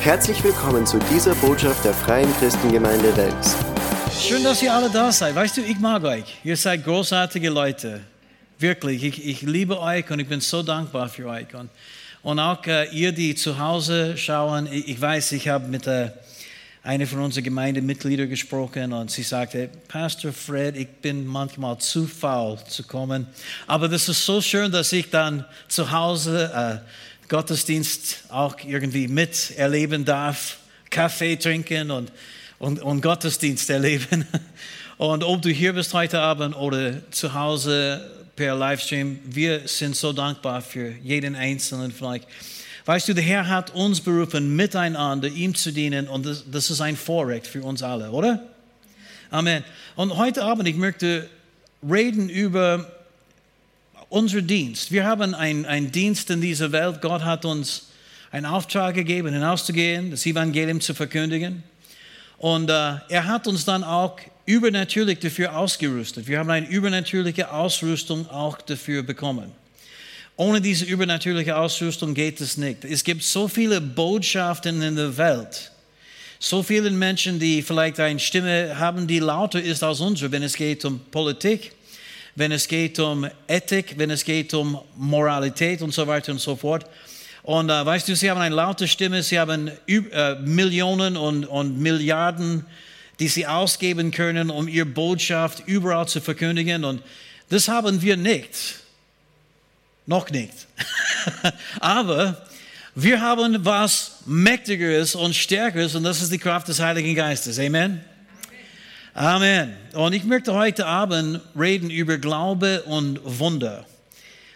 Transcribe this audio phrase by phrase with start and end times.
[0.00, 3.56] Herzlich willkommen zu dieser Botschaft der Freien Christengemeinde Wels.
[4.16, 5.34] Schön, dass ihr alle da seid.
[5.34, 6.36] Weißt du, ich mag euch.
[6.44, 8.00] Ihr seid großartige Leute.
[8.60, 11.52] Wirklich, ich, ich liebe euch und ich bin so dankbar für euch.
[11.52, 11.68] Und,
[12.22, 16.10] und auch äh, ihr, die zu Hause schauen, ich, ich weiß, ich habe mit äh,
[16.84, 22.56] einer von unseren Gemeindemitgliedern gesprochen und sie sagte, Pastor Fred, ich bin manchmal zu faul
[22.68, 23.26] zu kommen.
[23.66, 30.04] Aber das ist so schön, dass ich dann zu Hause äh, Gottesdienst auch irgendwie miterleben
[30.04, 30.58] darf,
[30.90, 32.12] Kaffee trinken und,
[32.58, 34.26] und, und Gottesdienst erleben.
[34.98, 40.12] Und ob du hier bist heute Abend oder zu Hause per Livestream, wir sind so
[40.12, 42.22] dankbar für jeden Einzelnen euch.
[42.84, 46.80] Weißt du, der Herr hat uns berufen, miteinander ihm zu dienen und das, das ist
[46.80, 48.42] ein Vorrecht für uns alle, oder?
[49.30, 49.62] Amen.
[49.94, 51.28] Und heute Abend, ich möchte
[51.88, 52.90] reden über
[54.08, 54.90] unser Dienst.
[54.90, 57.00] Wir haben einen Dienst in dieser Welt.
[57.00, 57.88] Gott hat uns
[58.30, 61.62] einen Auftrag gegeben, hinauszugehen, das Evangelium zu verkündigen.
[62.38, 66.26] Und äh, er hat uns dann auch übernatürlich dafür ausgerüstet.
[66.26, 69.52] Wir haben eine übernatürliche Ausrüstung auch dafür bekommen.
[70.36, 72.84] Ohne diese übernatürliche Ausrüstung geht es nicht.
[72.84, 75.72] Es gibt so viele Botschaften in der Welt.
[76.38, 80.54] So viele Menschen, die vielleicht eine Stimme haben, die lauter ist als unsere, wenn es
[80.54, 81.72] geht um Politik,
[82.38, 86.54] wenn es geht um Ethik, wenn es geht um Moralität und so weiter und so
[86.54, 86.86] fort.
[87.42, 91.80] Und äh, weißt du, sie haben eine laute Stimme, sie haben äh, Millionen und, und
[91.80, 92.64] Milliarden,
[93.18, 96.84] die sie ausgeben können, um ihre Botschaft überall zu verkündigen.
[96.84, 97.02] Und
[97.48, 98.80] das haben wir nicht.
[100.06, 100.54] Noch nicht.
[101.80, 102.46] Aber
[102.94, 107.58] wir haben was Mächtigeres und Stärkeres und das ist die Kraft des Heiligen Geistes.
[107.58, 108.04] Amen.
[109.18, 109.74] Amen.
[109.94, 113.84] Und ich möchte heute Abend reden über Glaube und Wunder.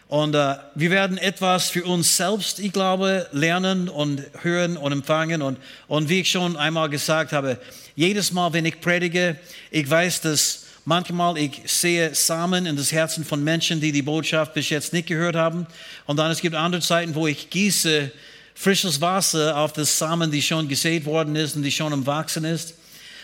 [0.06, 5.42] Und äh, wir werden etwas für uns selbst, ich glaube, lernen und hören und empfangen.
[5.42, 7.58] Und, und wie ich schon einmal gesagt habe,
[7.96, 9.36] jedes Mal, wenn ich predige,
[9.72, 14.54] ich weiß, dass manchmal ich sehe Samen in das Herzen von Menschen, die die Botschaft
[14.54, 15.66] bis jetzt nicht gehört haben.
[16.06, 18.12] Und dann es gibt andere Zeiten, wo ich gieße
[18.54, 22.44] frisches Wasser auf das Samen, die schon gesät worden ist und die schon am Wachsen
[22.44, 22.74] ist.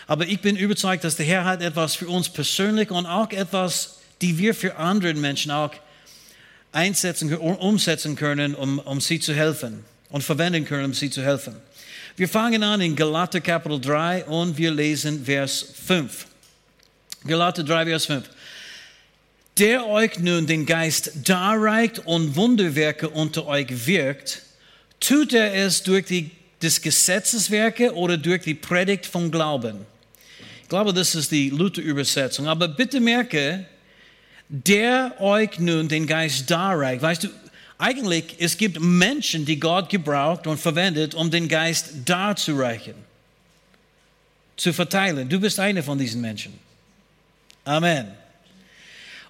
[0.09, 3.99] Aber ich bin überzeugt, dass der Herr hat etwas für uns persönlich und auch etwas,
[4.21, 5.69] die wir für andere Menschen auch
[6.71, 11.57] einsetzen, umsetzen können, um, um sie zu helfen und verwenden können, um sie zu helfen.
[12.17, 16.25] Wir fangen an in Galater Kapitel 3 und wir lesen Vers 5.
[17.27, 18.29] Galater 3, Vers 5.
[19.59, 24.41] Der euch nun den Geist darreicht und Wunderwerke unter euch wirkt,
[24.99, 26.31] tut er es durch die,
[26.63, 29.85] des Gesetzeswerke oder durch die Predigt vom Glauben.
[30.69, 32.47] Ich glaube, das ist die Luther-Übersetzung.
[32.47, 33.65] Aber bitte merke,
[34.49, 37.01] der euch nun den Geist darreicht.
[37.01, 37.29] Weißt du,
[37.79, 42.93] eigentlich, es gibt Menschen, die Gott gebraucht und verwendet, um den Geist darzureichen,
[44.57, 45.27] zu verteilen.
[45.27, 46.53] Du bist einer von diesen Menschen.
[47.65, 48.11] Amen.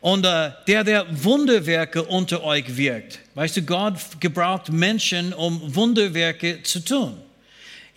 [0.01, 3.19] Und äh, der, der Wunderwerke unter euch wirkt.
[3.35, 7.15] Weißt du, Gott gebraucht Menschen, um Wunderwerke zu tun.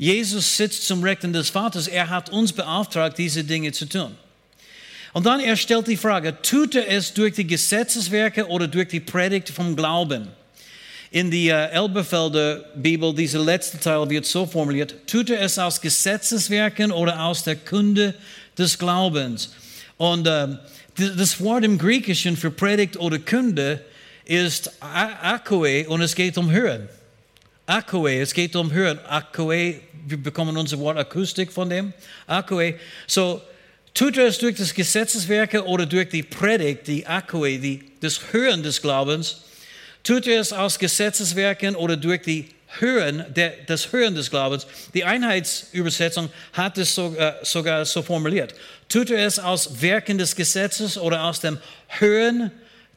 [0.03, 1.87] Jesus sitzt zum Rechten des Vaters.
[1.87, 4.11] Er hat uns beauftragt, diese Dinge zu tun.
[5.13, 8.99] Und dann er stellt die Frage, tut er es durch die Gesetzeswerke oder durch die
[8.99, 10.27] Predigt vom Glauben?
[11.13, 15.81] In die äh, Elberfelder Bibel, dieser letzte Teil wird so formuliert, tut er es aus
[15.81, 18.17] Gesetzeswerken oder aus der Kunde
[18.59, 19.55] des Glaubens?
[19.99, 20.49] Und äh,
[20.97, 23.85] das Wort im Griechischen für Predigt oder Kunde
[24.25, 26.89] ist akoe und es geht um Hören.
[27.67, 28.99] Akoe, es geht um Hören.
[29.07, 31.93] Akoe wir bekommen unser Wort Akustik von dem.
[32.27, 32.75] Akue.
[33.07, 33.41] So,
[33.95, 38.63] tut er es durch das Gesetzeswerke oder durch die Predigt, die Akue, die, das Hören
[38.63, 39.43] des Glaubens?
[40.03, 44.67] Tut er es aus Gesetzeswerken oder durch die Hören, der, das Hören des Glaubens?
[44.95, 48.55] Die Einheitsübersetzung hat es so, äh, sogar so formuliert.
[48.89, 52.51] Tut er es aus Werken des Gesetzes oder aus dem Hören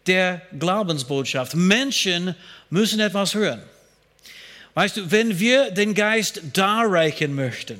[0.07, 1.55] der Glaubensbotschaft?
[1.55, 2.35] Menschen
[2.69, 3.61] müssen etwas hören.
[4.75, 7.79] Weißt du, wenn wir den Geist darreichen möchten,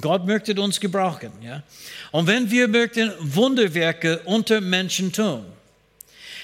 [0.00, 1.62] Gott möchte uns gebrauchen, ja,
[2.10, 5.46] und wenn wir möchten Wunderwerke unter Menschen tun,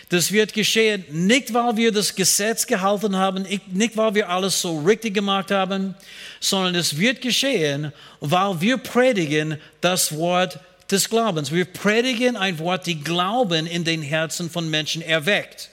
[0.08, 4.81] das wird geschehen, nicht weil wir das Gesetz gehalten haben, nicht weil wir alles so
[4.81, 5.94] richtig gemacht haben,
[6.38, 11.50] sondern es wird geschehen, weil wir predigen das Wort des Glaubens.
[11.50, 15.70] Wir predigen ein Wort, die Glauben in den Herzen von Menschen erweckt.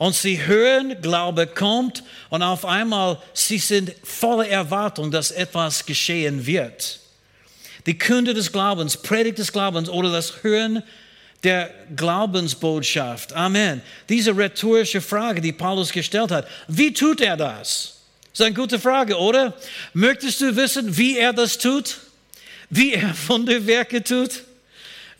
[0.00, 6.46] Und sie hören, Glaube kommt und auf einmal sie sind voller Erwartung, dass etwas geschehen
[6.46, 7.00] wird.
[7.84, 10.82] Die Kunde des Glaubens, Predigt des Glaubens oder das Hören
[11.44, 13.34] der Glaubensbotschaft.
[13.34, 13.82] Amen.
[14.08, 17.98] Diese rhetorische Frage, die Paulus gestellt hat, wie tut er das?
[18.32, 19.54] Das ist eine gute Frage, oder?
[19.92, 21.98] Möchtest du wissen, wie er das tut?
[22.70, 24.44] Wie er Wunderwerke tut?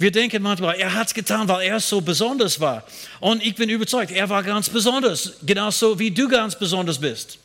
[0.01, 2.85] Wir denken manchmal, er hat es getan, weil er so besonders war.
[3.21, 7.39] Und ich bin überzeugt, er war ganz besonders, genauso wie du ganz besonders bist.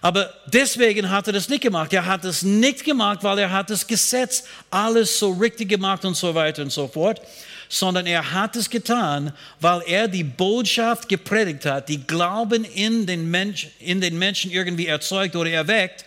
[0.00, 1.92] Aber deswegen hat er das nicht gemacht.
[1.92, 6.16] Er hat es nicht gemacht, weil er hat das Gesetz alles so richtig gemacht und
[6.16, 7.20] so weiter und so fort,
[7.68, 13.30] sondern er hat es getan, weil er die Botschaft gepredigt hat, die Glauben in den,
[13.30, 16.04] Mensch, in den Menschen irgendwie erzeugt oder erweckt.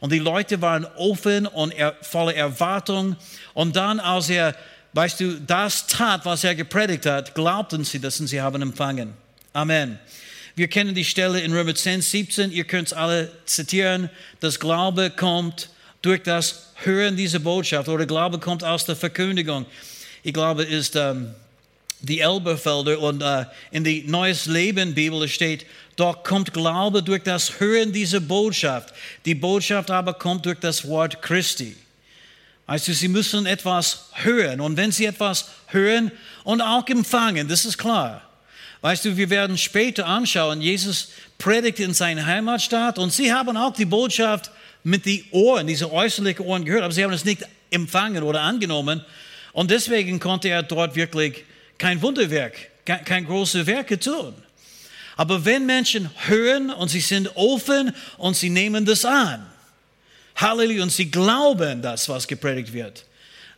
[0.00, 3.16] Und die Leute waren offen und er, voller Erwartung.
[3.54, 4.54] Und dann, als er,
[4.98, 9.14] weißt du, das tat, was er gepredigt hat, glaubten sie das und sie haben empfangen.
[9.52, 9.96] Amen.
[10.56, 12.50] Wir kennen die Stelle in Römer 10, 17.
[12.50, 14.10] Ihr könnt es alle zitieren.
[14.40, 15.68] Das Glaube kommt
[16.02, 19.66] durch das Hören dieser Botschaft oder Glaube kommt aus der Verkündigung.
[20.24, 21.32] Ich glaube, ist ähm,
[22.00, 25.64] die Elberfelder und äh, in die Neues Leben Bibel steht,
[25.94, 28.92] doch kommt Glaube durch das Hören dieser Botschaft.
[29.24, 31.76] Die Botschaft aber kommt durch das Wort Christi.
[32.68, 36.12] Also sie müssen etwas hören und wenn sie etwas hören
[36.44, 38.20] und auch empfangen, das ist klar.
[38.82, 43.72] Weißt du, wir werden später anschauen, Jesus predigt in seiner Heimatstadt und sie haben auch
[43.72, 44.50] die Botschaft
[44.84, 49.02] mit den Ohren, diese äußerlichen Ohren gehört, aber sie haben es nicht empfangen oder angenommen.
[49.54, 51.44] Und deswegen konnte er dort wirklich
[51.78, 52.54] kein Wunderwerk,
[52.84, 54.34] kein, kein große Werke tun.
[55.16, 59.46] Aber wenn Menschen hören und sie sind offen und sie nehmen das an,
[60.38, 63.04] Halleluja, und sie glauben das, was gepredigt wird,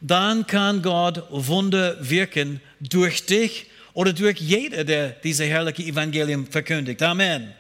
[0.01, 7.03] dann kann Gott Wunder wirken durch dich oder durch jeder, der diese herrliche Evangelium verkündigt.
[7.03, 7.53] Amen.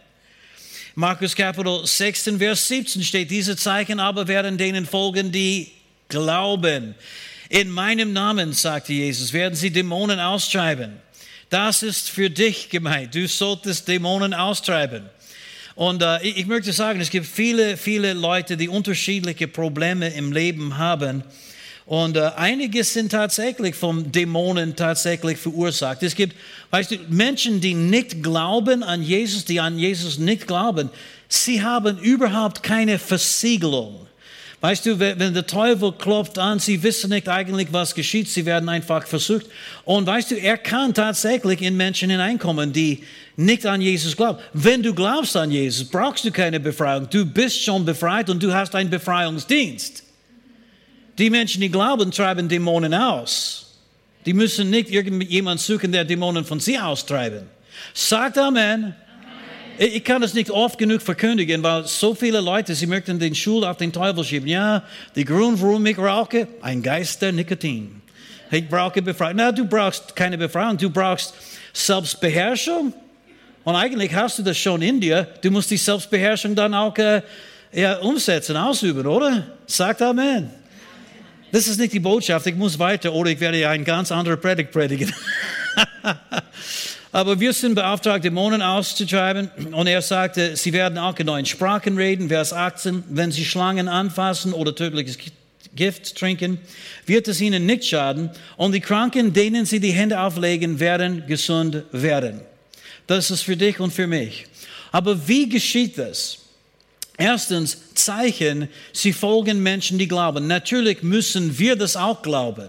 [0.95, 5.71] Markus Kapitel 6, Vers 17 steht, diese Zeichen aber werden denen folgen, die
[6.09, 6.95] glauben.
[7.49, 10.93] In meinem Namen, sagte Jesus, werden sie Dämonen austreiben.
[11.49, 13.15] Das ist für dich gemeint.
[13.15, 15.11] Du solltest Dämonen austreiben.
[15.81, 20.77] Und äh, ich möchte sagen, es gibt viele, viele Leute, die unterschiedliche Probleme im Leben
[20.77, 21.25] haben.
[21.87, 26.03] Und äh, einige sind tatsächlich vom Dämonen tatsächlich verursacht.
[26.03, 26.37] Es gibt,
[26.69, 30.91] weißt du, Menschen, die nicht glauben an Jesus, die an Jesus nicht glauben,
[31.29, 34.07] sie haben überhaupt keine Versiegelung.
[34.61, 38.69] Weißt du, wenn der Teufel klopft an, sie wissen nicht eigentlich, was geschieht, sie werden
[38.69, 39.47] einfach versucht.
[39.87, 43.03] Und weißt du, er kann tatsächlich in Menschen hineinkommen, die
[43.41, 44.39] nicht an Jesus glauben.
[44.53, 47.09] Wenn du glaubst an Jesus, brauchst du keine Befreiung.
[47.09, 50.05] Du bist schon befreit und du hast einen Befreiungsdienst.
[51.19, 53.79] Die Menschen, die glauben, treiben Dämonen aus.
[54.27, 57.43] Die müssen nicht irgendjemand suchen, der Dämonen von sie austreiben.
[57.95, 58.85] Sagt Amen.
[58.85, 58.95] Amen.
[59.79, 63.65] Ich kann es nicht oft genug verkündigen, weil so viele Leute, sie möchten den Schul
[63.65, 64.49] auf den Teufel schieben.
[64.49, 64.83] Ja,
[65.17, 68.03] die Grund, warum ich rauche, ein Geist der Nikotin.
[68.51, 69.37] Ich brauche Befreiung.
[69.37, 71.33] Na, du brauchst keine Befreiung, du brauchst
[71.73, 72.93] Selbstbeherrschung.
[73.65, 75.27] Und eigentlich hast du das schon in dir.
[75.43, 77.23] Du musst die Selbstbeherrschung dann auch äh,
[77.73, 79.47] ja, umsetzen, ausüben, oder?
[79.67, 80.51] Sagt Amen.
[81.53, 84.71] Das ist nicht die Botschaft, ich muss weiter oder ich werde ein ganz andere Predigt
[84.71, 85.13] predigen.
[87.13, 89.51] Aber wir sind beauftragt, Dämonen auszutreiben.
[89.73, 92.29] Und er sagte, sie werden auch in neuen Sprachen reden.
[92.29, 95.19] Vers 18, wenn sie Schlangen anfassen oder tödliches
[95.75, 96.61] Gift trinken,
[97.07, 98.31] wird es ihnen nicht schaden.
[98.57, 102.43] Und die Kranken, denen sie die Hände auflegen, werden gesund werden.
[103.11, 104.47] Das ist für dich und für mich.
[104.93, 106.39] Aber wie geschieht das?
[107.19, 110.47] Erstens, Zeichen, sie folgen Menschen, die glauben.
[110.47, 112.69] Natürlich müssen wir das auch glauben.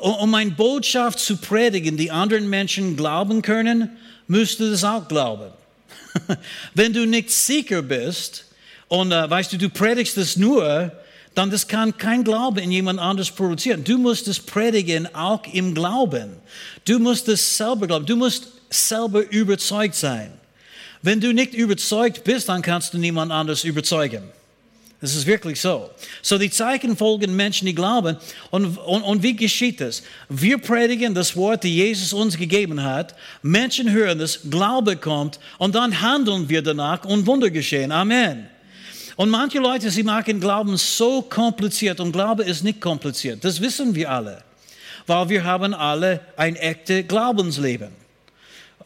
[0.00, 3.88] Um eine Botschaft zu predigen, die anderen Menschen glauben können,
[4.26, 5.52] müsst du das auch glauben.
[6.74, 8.46] Wenn du nicht sicher bist
[8.88, 10.90] und uh, weißt du, du predigst es nur,
[11.36, 13.84] dann das kann kein Glaube in jemand anderes produzieren.
[13.84, 16.32] Du musst es predigen auch im Glauben.
[16.84, 18.06] Du musst es selber glauben.
[18.06, 20.32] Du musst selber überzeugt sein.
[21.02, 24.22] Wenn du nicht überzeugt bist, dann kannst du niemand anders überzeugen.
[25.00, 25.90] Das ist wirklich so.
[26.22, 28.16] So, die Zeichen folgen Menschen, die glauben.
[28.50, 30.02] Und, und, und wie geschieht das?
[30.30, 33.14] Wir predigen das Wort, das Jesus uns gegeben hat.
[33.42, 37.92] Menschen hören das, Glaube kommt und dann handeln wir danach und Wunder geschehen.
[37.92, 38.48] Amen.
[39.16, 43.44] Und manche Leute, sie machen Glauben so kompliziert und Glaube ist nicht kompliziert.
[43.44, 44.42] Das wissen wir alle.
[45.06, 48.03] Weil wir haben alle ein echtes Glaubensleben.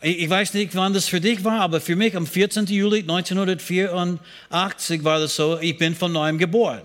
[0.01, 2.67] Ich weiß nicht, wann das für dich war, aber für mich am 14.
[2.67, 6.83] Juli 1984 war das so, ich bin von neuem geboren.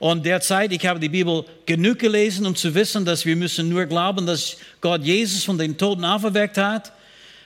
[0.00, 3.86] Und derzeit, ich habe die Bibel genug gelesen, um zu wissen, dass wir müssen nur
[3.86, 6.90] glauben, dass Gott Jesus von den Toten auferweckt hat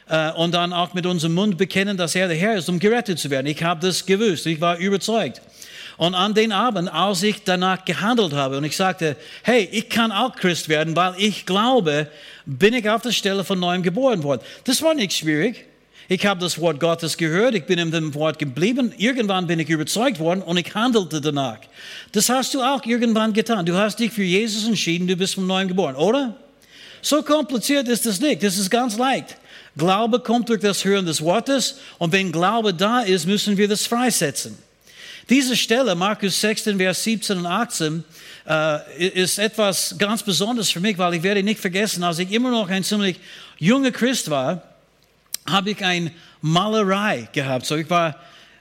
[0.08, 3.18] äh, und dann auch mit unserem Mund bekennen, dass er der Herr ist, um gerettet
[3.18, 3.46] zu werden.
[3.46, 5.42] Ich habe das gewusst, ich war überzeugt.
[5.96, 10.10] Und an den Abend, als ich danach gehandelt habe und ich sagte, hey, ich kann
[10.10, 12.08] auch Christ werden, weil ich glaube,
[12.46, 14.40] bin ich auf der Stelle von neuem geboren worden.
[14.64, 15.66] Das war nicht schwierig.
[16.08, 18.92] Ich habe das Wort Gottes gehört, ich bin in dem Wort geblieben.
[18.98, 21.58] Irgendwann bin ich überzeugt worden und ich handelte danach.
[22.12, 23.64] Das hast du auch irgendwann getan.
[23.64, 26.36] Du hast dich für Jesus entschieden, du bist vom Neuen geboren, oder?
[27.00, 28.42] So kompliziert ist das nicht.
[28.42, 29.36] Das ist ganz leicht.
[29.76, 33.86] Glaube kommt durch das Hören des Wortes und wenn Glaube da ist, müssen wir das
[33.86, 34.58] freisetzen.
[35.30, 38.04] Diese Stelle, Markus 16, Vers 17 und 18,
[38.46, 42.50] äh, ist etwas ganz Besonderes für mich, weil ich werde nicht vergessen, als ich immer
[42.50, 43.18] noch ein ziemlich
[43.58, 44.62] junger Christ war,
[45.48, 46.10] habe ich eine
[46.42, 47.64] Malerei gehabt.
[47.64, 48.16] So, ich war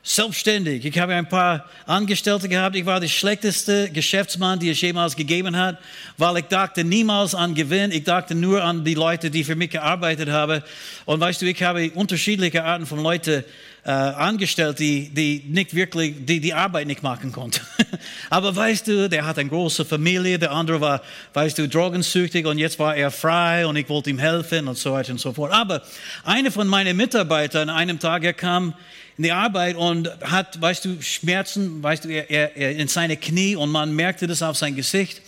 [0.05, 0.83] selbstständig.
[0.83, 2.75] Ich habe ein paar Angestellte gehabt.
[2.75, 5.77] Ich war der schlechteste Geschäftsmann, die es jemals gegeben hat,
[6.17, 7.91] weil ich dachte niemals an Gewinn.
[7.91, 10.61] Ich dachte nur an die Leute, die für mich gearbeitet haben.
[11.05, 13.45] Und weißt du, ich habe unterschiedliche Arten von Leuten
[13.85, 17.61] äh, angestellt, die, die nicht wirklich, die die Arbeit nicht machen konnten.
[18.29, 21.01] Aber weißt du, der hat eine große Familie, der andere war,
[21.33, 24.91] weißt du, drogensüchtig und jetzt war er frei und ich wollte ihm helfen und so
[24.91, 25.51] weiter und so fort.
[25.53, 25.81] Aber
[26.25, 28.73] einer von meinen Mitarbeitern, an einem Tag, er kam
[29.17, 33.17] in die Arbeit und hat, weißt du, Schmerzen, weißt du, er, er, er in seine
[33.17, 35.21] Knie und man merkte das auf sein Gesicht,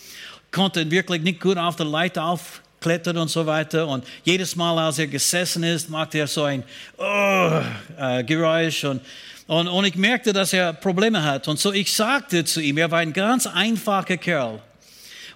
[0.51, 3.88] konnte wirklich nicht gut auf der Leiter auf klettert und so weiter.
[3.88, 6.63] Und jedes Mal, als er gesessen ist, macht er so ein
[6.98, 7.62] oh,
[7.98, 8.84] äh, Geräusch.
[8.84, 9.01] Und,
[9.48, 11.48] und, und ich merkte, dass er Probleme hat.
[11.48, 14.62] Und so ich sagte zu ihm, er war ein ganz einfacher Kerl.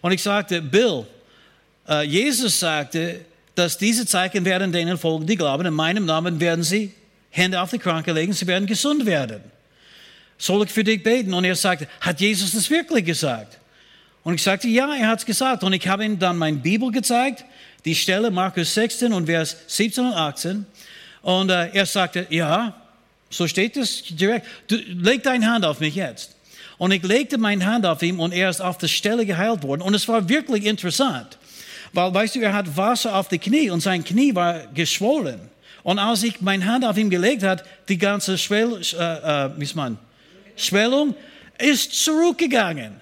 [0.01, 1.08] Und ich sagte, Bill,
[1.88, 3.22] äh, Jesus sagte,
[3.56, 5.65] dass diese Zeichen werden denen folgen, die glauben.
[5.65, 6.94] In meinem Namen werden sie
[7.29, 9.41] Hände auf die Kranke legen, sie werden gesund werden.
[10.38, 11.33] Soll ich für dich beten?
[11.33, 13.57] Und er sagte, hat Jesus das wirklich gesagt?
[14.24, 15.63] Und ich sagte, ja, er hat es gesagt.
[15.63, 17.45] Und ich habe ihm dann meine Bibel gezeigt,
[17.86, 20.65] die Stelle Markus 16 und Vers 17 und 18.
[21.21, 22.74] Und äh, er sagte, ja,
[23.29, 24.48] so steht es direkt.
[24.67, 26.36] Du, leg deine Hand auf mich jetzt.
[26.77, 29.81] Und ich legte meine Hand auf ihn und er ist auf der Stelle geheilt worden.
[29.81, 31.38] Und es war wirklich interessant.
[31.91, 35.49] Weil, weißt du, er hat Wasser auf die Knie und sein Knie war geschwollen.
[35.89, 39.98] Und als ich meine Hand auf ihn gelegt hat, die ganze Schwell, äh, äh, man,
[40.55, 41.15] Schwellung
[41.58, 43.01] ist zurückgegangen.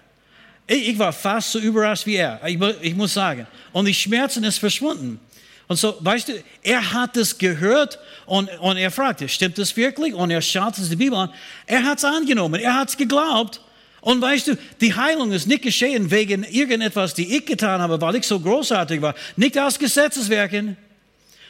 [0.65, 3.45] Ich, ich war fast so überrascht wie er, ich, ich muss sagen.
[3.73, 5.19] Und die Schmerzen ist verschwunden.
[5.67, 10.13] Und so, weißt du, er hat es gehört und, und er fragte, stimmt das wirklich?
[10.13, 11.29] Und er schaute sich die Bibel an.
[11.65, 13.59] Er hat es angenommen, er hat es geglaubt.
[13.99, 18.15] Und weißt du, die Heilung ist nicht geschehen wegen irgendetwas, die ich getan habe, weil
[18.15, 19.13] ich so großartig war.
[19.35, 20.77] Nicht aus Gesetzeswerken,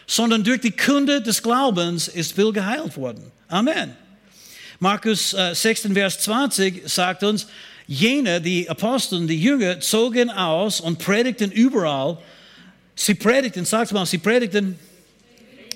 [0.07, 3.31] sondern durch die Kunde des Glaubens ist Bill geheilt worden.
[3.49, 3.95] Amen.
[4.79, 7.47] Markus äh, 16, Vers 20 sagt uns,
[7.87, 12.17] Jene, die Apostel, die Jünger, zogen aus und predigten überall.
[12.95, 14.77] Sie predigten, sag's mal, sie predigten,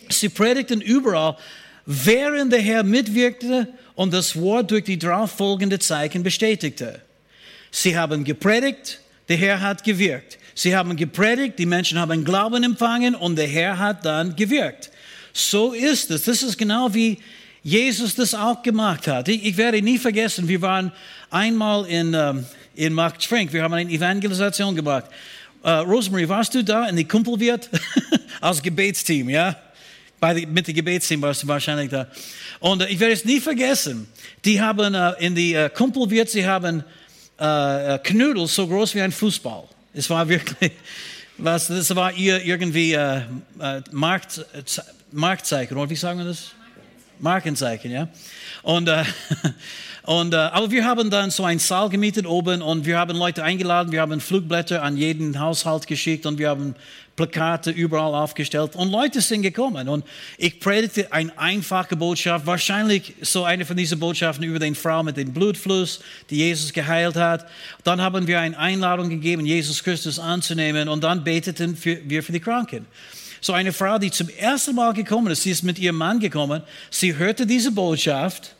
[0.09, 1.37] sie predigten überall,
[1.85, 7.01] während der Herr mitwirkte und das Wort durch die darauf folgenden Zeichen bestätigte.
[7.71, 10.37] Sie haben gepredigt, der Herr hat gewirkt.
[10.55, 14.91] Sie haben gepredigt, die Menschen haben Glauben empfangen und der Herr hat dann gewirkt.
[15.33, 16.23] So ist es.
[16.25, 17.19] Das ist genau wie
[17.63, 19.27] Jesus das auch gemacht hat.
[19.27, 20.91] Ich, ich werde nie vergessen, wir waren
[21.29, 25.05] einmal in, ähm, in Markt Frank, wir haben eine Evangelisation gemacht.
[25.63, 27.69] Uh, Rosemary, warst du da in die Kumpelwirt?
[28.41, 29.55] Als Gebetsteam, ja?
[30.19, 32.07] Bei die, mit dem Gebetsteam warst du wahrscheinlich da.
[32.59, 34.07] Und uh, ich werde es nie vergessen.
[34.43, 36.83] Die haben uh, in die uh, Kumpelwirt, sie haben
[38.03, 39.63] Knödel so groß wie ein Fußball.
[39.93, 40.71] Es war wirklich,
[41.37, 42.97] was, das war ihr irgendwie
[43.91, 44.45] Markt,
[45.11, 46.51] Marktzeichen, oder wie sagen wir das?
[47.21, 48.07] Markenzeichen, ja.
[48.63, 49.03] Und, äh,
[50.03, 53.43] und, äh, aber wir haben dann so einen Saal gemietet oben und wir haben Leute
[53.43, 56.75] eingeladen, wir haben Flugblätter an jeden Haushalt geschickt und wir haben
[57.15, 60.05] Plakate überall aufgestellt und Leute sind gekommen und
[60.37, 65.17] ich predigte eine einfache Botschaft, wahrscheinlich so eine von diesen Botschaften über den Frau mit
[65.17, 65.99] dem Blutfluss,
[66.29, 67.45] die Jesus geheilt hat.
[67.83, 72.39] Dann haben wir eine Einladung gegeben, Jesus Christus anzunehmen und dann beteten wir für die
[72.39, 72.85] Kranken.
[73.43, 76.61] So eine Frau, die zum ersten Mal gekommen ist, sie ist mit ihrem Mann gekommen,
[76.91, 78.55] sie hörte diese Botschaft,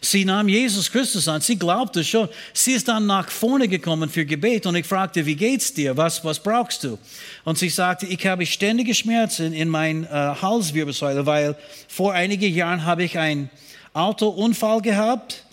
[0.00, 4.24] sie nahm Jesus Christus an, sie glaubte schon, sie ist dann nach vorne gekommen für
[4.24, 6.96] Gebet und ich fragte, wie geht's dir, was, was brauchst du?
[7.42, 11.56] Und sie sagte, ich habe ständige Schmerzen in meiner äh, Halswirbelsäule, weil
[11.88, 13.50] vor einigen Jahren habe ich einen
[13.94, 15.43] Autounfall gehabt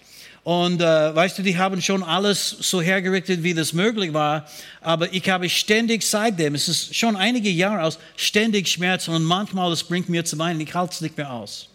[0.44, 4.50] und äh, weißt du, die haben schon alles so hergerichtet, wie das möglich war.
[4.82, 9.72] Aber ich habe ständig seitdem, es ist schon einige Jahre aus, ständig Schmerzen und manchmal
[9.72, 10.60] es bringt mir zu weinen.
[10.60, 11.70] Ich halte es nicht mehr aus.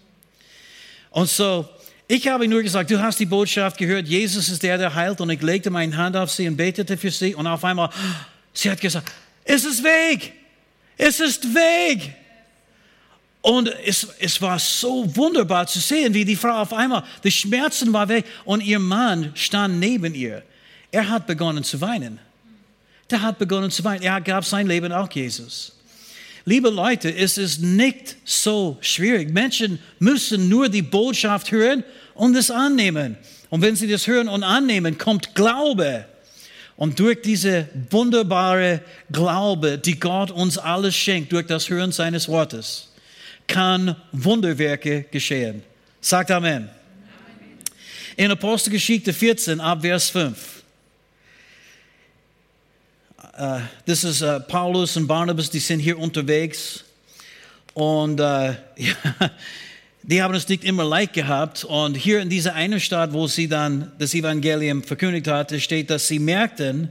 [1.10, 1.68] Und so,
[2.08, 5.20] ich habe nur gesagt, du hast die Botschaft gehört, Jesus ist der, der heilt.
[5.20, 7.34] Und ich legte meine Hand auf sie und betete für sie.
[7.34, 7.90] Und auf einmal,
[8.52, 9.12] sie hat gesagt,
[9.44, 10.32] es ist weg.
[10.96, 12.14] Es ist weg.
[13.46, 17.92] Und es, es war so wunderbar zu sehen, wie die Frau auf einmal, die Schmerzen
[17.92, 20.42] war weg und ihr Mann stand neben ihr.
[20.90, 22.18] Er hat begonnen zu weinen.
[23.08, 24.02] Der hat begonnen zu weinen.
[24.02, 25.76] Er gab sein Leben auch Jesus.
[26.44, 29.32] Liebe Leute, es ist nicht so schwierig.
[29.32, 31.84] Menschen müssen nur die Botschaft hören
[32.14, 33.16] und es annehmen.
[33.48, 36.06] Und wenn sie das hören und annehmen, kommt Glaube.
[36.76, 38.80] Und durch diese wunderbare
[39.12, 42.85] Glaube, die Gott uns alles schenkt, durch das Hören seines Wortes,
[43.46, 45.62] kann Wunderwerke geschehen.
[46.00, 46.68] Sagt Amen.
[48.16, 50.62] In Apostelgeschichte 14 ab Vers 5.
[53.38, 56.84] Uh, das ist uh, Paulus und Barnabas, die sind hier unterwegs.
[57.74, 58.54] Und uh,
[60.02, 61.64] die haben es nicht immer leicht gehabt.
[61.64, 66.08] Und hier in dieser einen Stadt, wo sie dann das Evangelium verkündigt hatte, steht, dass
[66.08, 66.90] sie merkten,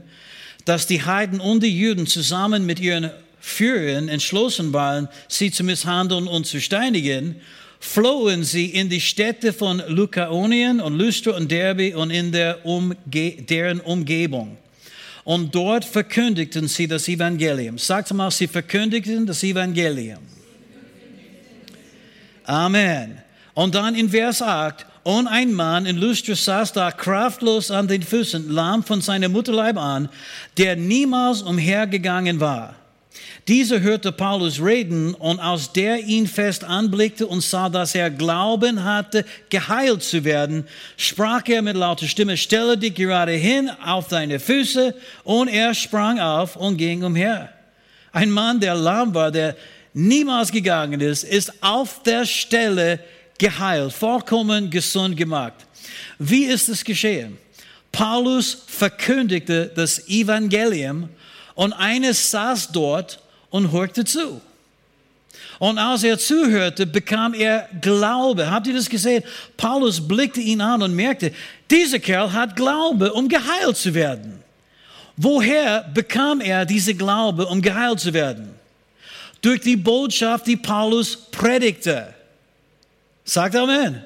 [0.66, 3.10] dass die Heiden und die Juden zusammen mit ihren
[3.46, 7.36] Führern entschlossen waren, sie zu misshandeln und zu steinigen,
[7.78, 12.96] flohen sie in die Städte von Lykaonien und Lystra und Derbe und in der Umge
[13.48, 14.58] deren Umgebung.
[15.22, 17.78] Und dort verkündigten sie das Evangelium.
[17.78, 20.18] Sagt mal, sie verkündigten das Evangelium.
[22.44, 23.18] Amen.
[23.54, 28.02] Und dann in Vers 8, und ein Mann in Lystra saß da kraftlos an den
[28.02, 30.08] Füßen, lahm von seiner Mutterleib an,
[30.58, 32.74] der niemals umhergegangen war.
[33.48, 38.82] Dieser hörte Paulus reden und als der ihn fest anblickte und sah, dass er Glauben
[38.82, 44.40] hatte, geheilt zu werden, sprach er mit lauter Stimme, stelle dich gerade hin auf deine
[44.40, 47.52] Füße und er sprang auf und ging umher.
[48.12, 49.56] Ein Mann, der lahm war, der
[49.94, 52.98] niemals gegangen ist, ist auf der Stelle
[53.38, 55.54] geheilt, vollkommen gesund gemacht.
[56.18, 57.38] Wie ist es geschehen?
[57.92, 61.08] Paulus verkündigte das Evangelium
[61.56, 63.18] und eines saß dort
[63.50, 64.40] und hörte zu.
[65.58, 68.48] Und als er zuhörte, bekam er Glaube.
[68.48, 69.24] Habt ihr das gesehen?
[69.56, 71.32] Paulus blickte ihn an und merkte,
[71.68, 74.44] dieser Kerl hat Glaube, um geheilt zu werden.
[75.16, 78.56] Woher bekam er diese Glaube, um geheilt zu werden?
[79.46, 82.12] durch die Botschaft, die Paulus predigte.
[83.24, 84.02] Sagt Amen.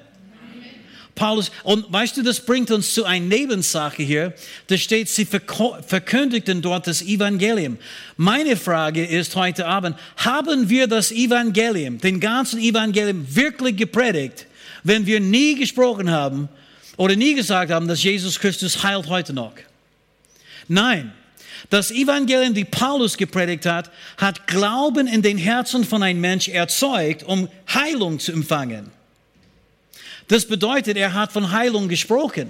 [1.20, 4.32] Paulus, und weißt du, das bringt uns zu einer Nebensache hier.
[4.68, 7.76] Da steht, sie verkündigten dort das Evangelium.
[8.16, 14.46] Meine Frage ist heute Abend, haben wir das Evangelium, den ganzen Evangelium wirklich gepredigt,
[14.82, 16.48] wenn wir nie gesprochen haben
[16.96, 19.52] oder nie gesagt haben, dass Jesus Christus heilt heute noch?
[20.68, 21.12] Nein.
[21.68, 27.24] Das Evangelium, die Paulus gepredigt hat, hat Glauben in den Herzen von einem Mensch erzeugt,
[27.24, 28.90] um Heilung zu empfangen.
[30.30, 32.48] Das bedeutet, er hat von Heilung gesprochen.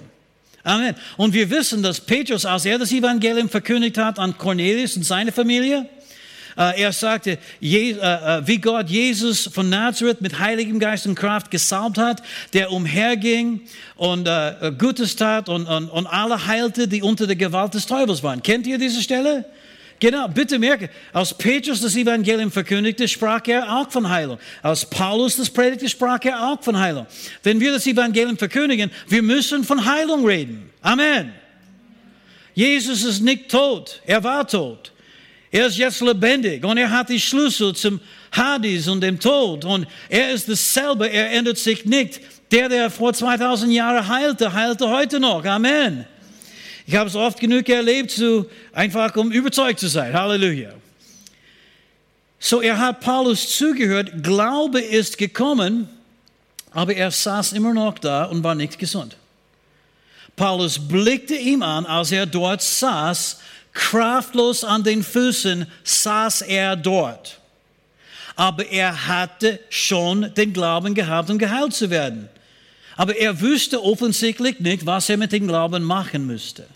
[0.62, 0.94] Amen.
[1.16, 5.32] Und wir wissen, dass Petrus, als er das Evangelium verkündigt hat an Cornelius und seine
[5.32, 5.88] Familie,
[6.58, 11.50] äh, er sagte, äh, äh, wie Gott Jesus von Nazareth mit Heiligem Geist und Kraft
[11.50, 13.62] gesalbt hat, der umherging
[13.96, 14.28] und
[14.78, 18.42] Gutes tat und, und, alle heilte, die unter der Gewalt des Teufels waren.
[18.42, 19.46] Kennt ihr diese Stelle?
[20.00, 24.38] Genau, bitte merke, als Petrus das Evangelium verkündigte, sprach er auch von Heilung.
[24.62, 27.06] Als Paulus das predigte, sprach er auch von Heilung.
[27.42, 30.70] Wenn wir das Evangelium verkündigen, wir müssen von Heilung reden.
[30.80, 31.34] Amen.
[32.54, 34.90] Jesus ist nicht tot, er war tot.
[35.50, 38.00] Er ist jetzt lebendig und er hat die Schlüssel zum
[38.32, 42.20] Hades und dem Tod und er ist dasselbe, er ändert sich nicht.
[42.50, 45.44] Der, der vor 2000 Jahren heilte, heilte heute noch.
[45.44, 46.06] Amen.
[46.90, 50.12] Ich habe es oft genug erlebt, so einfach um überzeugt zu sein.
[50.12, 50.72] Halleluja.
[52.40, 55.88] So, er hat Paulus zugehört, Glaube ist gekommen,
[56.72, 59.16] aber er saß immer noch da und war nicht gesund.
[60.34, 63.38] Paulus blickte ihm an, als er dort saß
[63.72, 67.38] kraftlos an den Füßen saß er dort.
[68.34, 72.28] Aber er hatte schon den Glauben gehabt, um geheilt zu werden.
[72.96, 76.66] Aber er wusste offensichtlich nicht, was er mit dem Glauben machen müsste.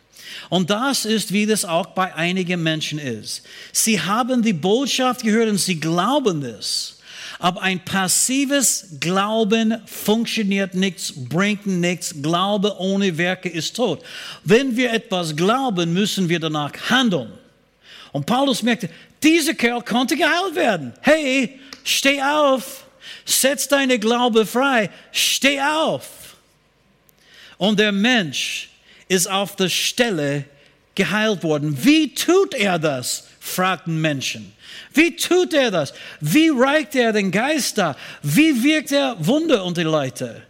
[0.50, 3.42] Und das ist, wie das auch bei einigen Menschen ist.
[3.72, 6.98] Sie haben die Botschaft gehört und sie glauben es.
[7.38, 12.14] Aber ein passives Glauben funktioniert nichts, bringt nichts.
[12.22, 14.02] Glaube ohne Werke ist tot.
[14.44, 17.32] Wenn wir etwas glauben, müssen wir danach handeln.
[18.12, 18.88] Und Paulus merkte,
[19.22, 20.92] dieser Kerl konnte geheilt werden.
[21.00, 22.86] Hey, steh auf,
[23.24, 26.36] setz deine Glaube frei, steh auf.
[27.58, 28.70] Und der Mensch
[29.08, 30.44] ist auf der Stelle
[30.94, 31.76] geheilt worden.
[31.84, 33.24] Wie tut er das?
[33.40, 34.52] fragten Menschen.
[34.94, 35.92] Wie tut er das?
[36.20, 37.94] Wie reicht er den Geist da?
[38.22, 40.42] Wie wirkt er Wunder unter die Leute?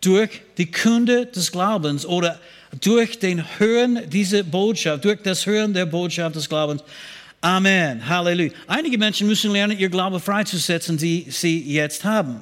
[0.00, 2.38] Durch die Kunde des Glaubens oder
[2.80, 6.82] durch den Hören dieser Botschaft, durch das Hören der Botschaft des Glaubens.
[7.40, 8.08] Amen.
[8.08, 8.52] Halleluja.
[8.66, 12.40] Einige Menschen müssen lernen, ihr Glaube freizusetzen, die sie jetzt haben.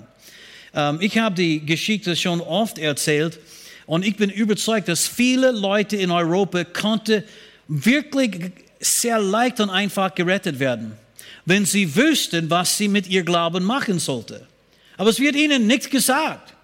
[0.75, 3.41] Ähm, ich habe die Geschichte schon oft erzählt
[3.87, 7.25] und ich bin überzeugt, dass viele Leute in Europa konnten
[7.69, 10.97] wirklich sehr leicht und einfach gerettet werden.
[11.45, 14.47] wenn sie wüssten, was sie mit ihr Glauben machen sollte.
[14.97, 16.55] Aber es wird ihnen nicht gesagt.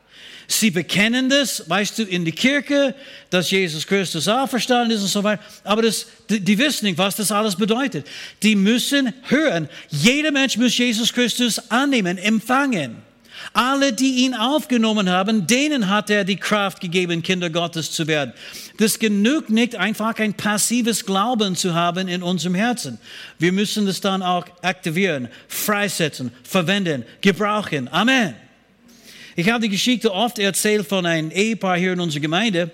[0.50, 2.94] Sie bekennen das, weißt du, in die Kirche,
[3.28, 5.42] dass Jesus Christus auferstanden ist und so weiter.
[5.62, 8.06] Aber das, die, die wissen nicht, was das alles bedeutet.
[8.42, 9.68] Die müssen hören.
[9.90, 12.96] Jeder Mensch muss Jesus Christus annehmen, empfangen.
[13.52, 18.32] Alle, die ihn aufgenommen haben, denen hat er die Kraft gegeben, Kinder Gottes zu werden.
[18.78, 22.98] Das genügt nicht, einfach ein passives Glauben zu haben in unserem Herzen.
[23.38, 27.88] Wir müssen das dann auch aktivieren, freisetzen, verwenden, gebrauchen.
[27.88, 28.34] Amen.
[29.34, 32.70] Ich habe die Geschichte oft erzählt von einem Ehepaar hier in unserer Gemeinde.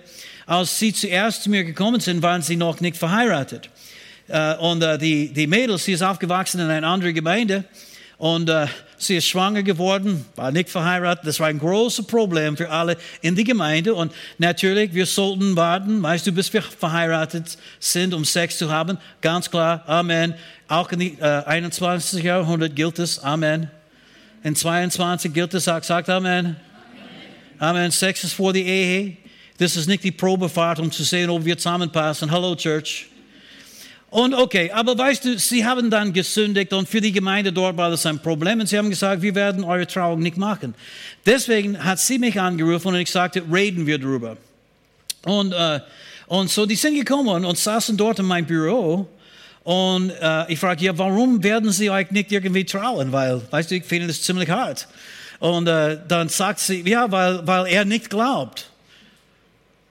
[0.47, 3.69] Als sie zuerst zu mir gekommen sind, waren sie noch nicht verheiratet.
[4.27, 7.65] Äh, und äh, die, die Mädels, sie ist aufgewachsen in einer anderen Gemeinde.
[8.17, 11.27] Und äh, sie ist schwanger geworden, war nicht verheiratet.
[11.27, 13.93] Das war ein großes Problem für alle in der Gemeinde.
[13.93, 18.97] Und natürlich, wir sollten warten, weißt du, bis wir verheiratet sind, um Sex zu haben.
[19.21, 20.33] Ganz klar, Amen.
[20.67, 22.23] Auch in die äh, 21.
[22.23, 23.69] Jahrhundert gilt es, Amen.
[24.43, 26.55] In 22 gilt es, sagt, sagt Amen.
[27.59, 27.91] Amen.
[27.91, 29.17] Sex ist vor die Ehe.
[29.57, 32.29] Das ist nicht die Probefahrt, um zu sehen, ob wir zusammenpassen.
[32.31, 33.07] Hallo, Church.
[34.09, 37.89] Und okay, aber weißt du, sie haben dann gesündigt und für die Gemeinde dort war
[37.89, 40.73] das ein Problem und sie haben gesagt, wir werden eure Trauung nicht machen.
[41.25, 44.37] Deswegen hat sie mich angerufen und ich sagte, reden wir darüber.
[45.25, 45.81] Und, äh,
[46.27, 49.09] und so, die sind gekommen und saßen dort in meinem Büro
[49.65, 53.11] und äh, ich frage, ja, warum werden sie euch nicht irgendwie trauen?
[53.11, 54.87] Weil, weißt du, ich finde das ziemlich hart.
[55.39, 58.69] Und äh, dann sagt sie, ja, weil, weil er nicht glaubt.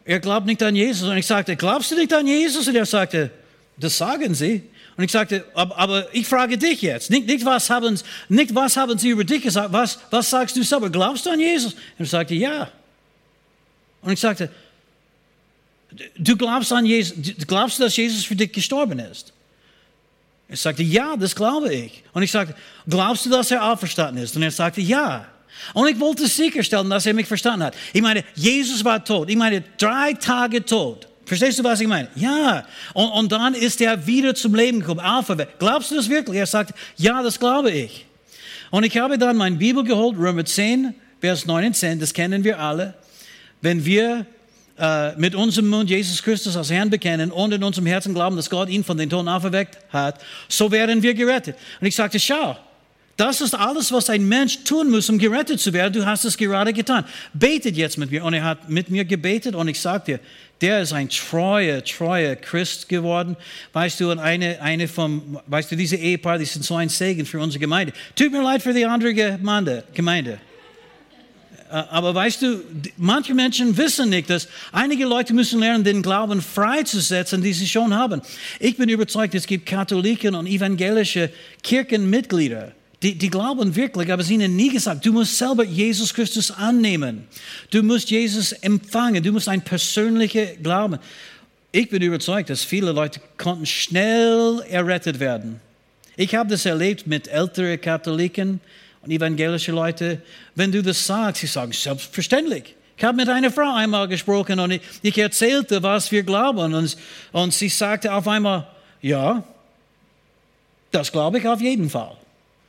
[0.04, 1.08] Er glaubt nicht an Jesus.
[1.08, 2.68] Und ich sagte, glaubst du nicht an Jesus?
[2.68, 3.32] Und er sagte,
[3.76, 4.62] das sagen sie.
[4.96, 8.96] Und ich sagte, aber, ich frage dich jetzt, nicht, nicht, was haben, nicht was haben
[8.96, 10.88] sie über dich gesagt, was, was sagst du selber?
[10.88, 11.72] Glaubst du an Jesus?
[11.72, 12.70] Und er sagte, ja.
[14.02, 14.50] Und ich sagte,
[16.16, 19.32] du glaubst an Jesus, glaubst du, dass Jesus für dich gestorben ist?
[20.48, 22.04] Er sagte, ja, das glaube ich.
[22.12, 22.54] Und ich sagte,
[22.88, 24.36] glaubst du, dass er auferstanden ist?
[24.36, 25.26] Und er sagte, ja.
[25.72, 27.74] Und ich wollte sicherstellen, dass er mich verstanden hat.
[27.92, 29.30] Ich meine, Jesus war tot.
[29.30, 31.08] Ich meine, drei Tage tot.
[31.26, 32.08] Verstehst du, was ich meine?
[32.14, 32.66] Ja.
[32.92, 35.58] Und, und dann ist er wieder zum Leben gekommen, auferweckt.
[35.58, 36.38] Glaubst du das wirklich?
[36.38, 38.06] Er sagt, ja, das glaube ich.
[38.70, 42.94] Und ich habe dann meine Bibel geholt, Römer 10, Vers 19, das kennen wir alle.
[43.62, 44.26] Wenn wir
[44.78, 48.50] äh, mit unserem Mund Jesus Christus als Herrn bekennen und in unserem Herzen glauben, dass
[48.50, 51.56] Gott ihn von den Toten auferweckt hat, so werden wir gerettet.
[51.80, 52.58] Und ich sagte, schau,
[53.16, 55.92] das ist alles, was ein Mensch tun muss, um gerettet zu werden.
[55.92, 57.04] Du hast es gerade getan.
[57.32, 58.24] Betet jetzt mit mir.
[58.24, 60.18] Und er hat mit mir gebetet und ich sagte
[60.60, 63.36] der ist ein treuer, treuer Christ geworden.
[63.72, 67.26] Weißt du, und eine, eine vom, weißt du, diese Ehepaar, die sind so ein Segen
[67.26, 67.92] für unsere Gemeinde.
[68.14, 69.84] Tut mir leid für die andere Gemeinde.
[69.92, 70.38] Gemeinde.
[71.70, 72.60] Äh, aber weißt du,
[72.96, 77.94] manche Menschen wissen nicht, dass einige Leute müssen lernen, den Glauben freizusetzen, die sie schon
[77.94, 78.22] haben.
[78.60, 81.30] Ich bin überzeugt, es gibt Katholiken und evangelische
[81.62, 82.72] Kirchenmitglieder,
[83.04, 87.26] die, die glauben wirklich, aber ist ihnen nie gesagt, du musst selber Jesus Christus annehmen.
[87.70, 89.22] Du musst Jesus empfangen.
[89.22, 90.98] Du musst ein persönlicher Glauben.
[91.70, 95.60] Ich bin überzeugt, dass viele Leute konnten schnell errettet werden.
[96.16, 98.60] Ich habe das erlebt mit älteren Katholiken,
[99.04, 100.22] und evangelische Leute,
[100.54, 102.74] wenn du das sagst, sie sagen, selbstverständlich.
[102.96, 106.72] Ich habe mit einer Frau einmal gesprochen und ich, erzählte, was wir glauben.
[106.72, 106.96] Und,
[107.32, 108.66] und sie sagte auf einmal,
[109.02, 109.44] ja,
[110.90, 112.16] das glaube ich auf jeden Fall.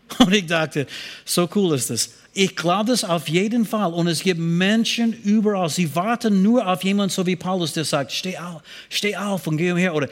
[0.19, 0.87] Und ich dachte,
[1.23, 2.11] so cool ist das.
[2.33, 3.93] Ich glaube das auf jeden Fall.
[3.93, 8.11] Und es gibt Menschen überall, sie warten nur auf jemanden, so wie Paulus, der sagt,
[8.11, 9.95] steh auf, steh auf und geh umher.
[9.95, 10.09] Oder,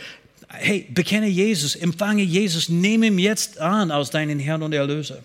[0.47, 5.19] hey, bekenne Jesus, empfange Jesus, nehme ihn jetzt an als deinen Herrn und Erlöser.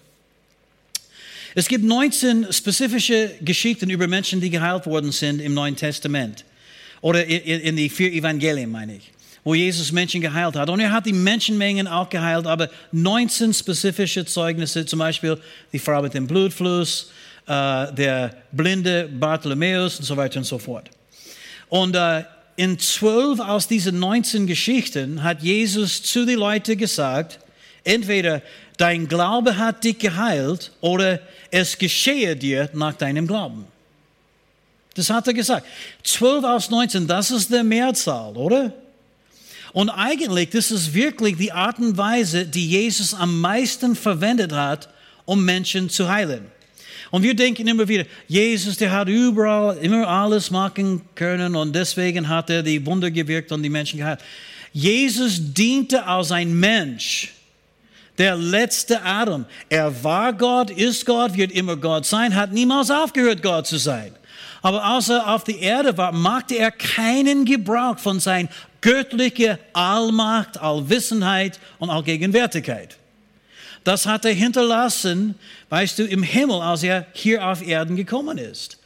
[1.54, 6.44] Es gibt 19 spezifische Geschichten über Menschen, die geheilt worden sind im Neuen Testament.
[7.00, 9.12] Oder in die vier Evangelien, meine ich.
[9.44, 10.68] Wo Jesus Menschen geheilt hat.
[10.68, 15.38] Und er hat die Menschenmengen auch geheilt, aber 19 spezifische Zeugnisse, zum Beispiel
[15.72, 17.10] die Frau mit dem Blutfluss,
[17.46, 20.90] äh, der blinde Bartholomäus und so weiter und so fort.
[21.68, 22.24] Und äh,
[22.56, 27.38] in zwölf aus diesen 19 Geschichten hat Jesus zu den Leuten gesagt,
[27.84, 28.42] entweder
[28.76, 31.20] dein Glaube hat dich geheilt oder
[31.50, 33.66] es geschehe dir nach deinem Glauben.
[34.94, 35.66] Das hat er gesagt.
[36.02, 38.72] 12 aus 19, das ist der Mehrzahl, oder?
[39.72, 44.88] Und eigentlich, das ist wirklich die Art und Weise, die Jesus am meisten verwendet hat,
[45.24, 46.46] um Menschen zu heilen.
[47.10, 52.28] Und wir denken immer wieder, Jesus, der hat überall immer alles machen können und deswegen
[52.28, 54.20] hat er die Wunder gewirkt und die Menschen geheilt.
[54.72, 57.32] Jesus diente als ein Mensch
[58.18, 59.46] der letzte Adam.
[59.68, 64.12] Er war Gott, ist Gott, wird immer Gott sein, hat niemals aufgehört, Gott zu sein.
[64.60, 68.48] Aber als er auf die Erde war, machte er keinen Gebrauch von seiner
[68.80, 72.96] göttlichen Allmacht, Allwissenheit und Allgegenwärtigkeit.
[73.84, 75.34] Das hat er hinterlassen,
[75.70, 78.78] weißt du, im Himmel, als er hier auf Erden gekommen ist.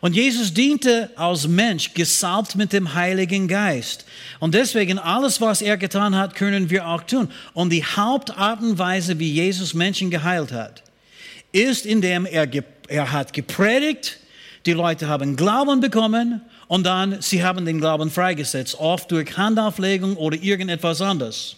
[0.00, 4.04] Und Jesus diente als Mensch, gesalbt mit dem Heiligen Geist.
[4.38, 7.30] Und deswegen, alles, was er getan hat, können wir auch tun.
[7.54, 10.82] Und die Hauptart und Weise, wie Jesus Menschen geheilt hat,
[11.52, 12.46] ist, indem er,
[12.88, 14.18] er hat gepredigt,
[14.66, 16.42] die Leute haben Glauben bekommen
[16.74, 21.54] und dann, sie haben den Glauben freigesetzt, oft durch Handauflegung oder irgendetwas anderes.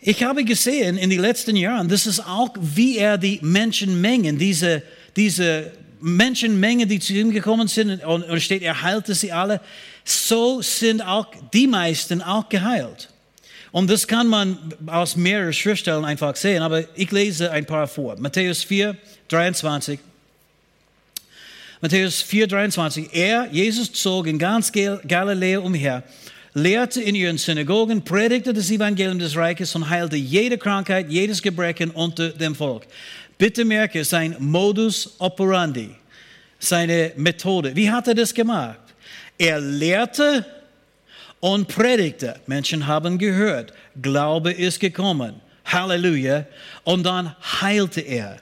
[0.00, 4.82] Ich habe gesehen in den letzten Jahren, das ist auch, wie er die Menschenmengen, diese,
[5.14, 9.60] diese Menschenmenge, die zu ihm gekommen sind, und, und steht, er heilte sie alle,
[10.06, 13.10] so sind auch die meisten auch geheilt.
[13.72, 18.18] Und das kann man aus mehreren Schriftstellen einfach sehen, aber ich lese ein paar vor.
[18.18, 18.96] Matthäus 4,
[19.28, 20.00] 23.
[21.82, 23.08] Matthäus 4, 23.
[23.12, 26.04] Er, Jesus, zog in ganz Galiläa umher,
[26.54, 31.90] lehrte in ihren Synagogen, predigte das Evangelium des Reiches und heilte jede Krankheit, jedes Gebrechen
[31.90, 32.84] unter dem Volk.
[33.36, 35.90] Bitte merke, sein Modus operandi,
[36.60, 37.74] seine Methode.
[37.74, 38.78] Wie hat er das gemacht?
[39.36, 40.46] Er lehrte
[41.40, 42.36] und predigte.
[42.46, 43.72] Menschen haben gehört.
[44.00, 45.40] Glaube ist gekommen.
[45.64, 46.46] Halleluja.
[46.84, 48.40] Und dann heilte er.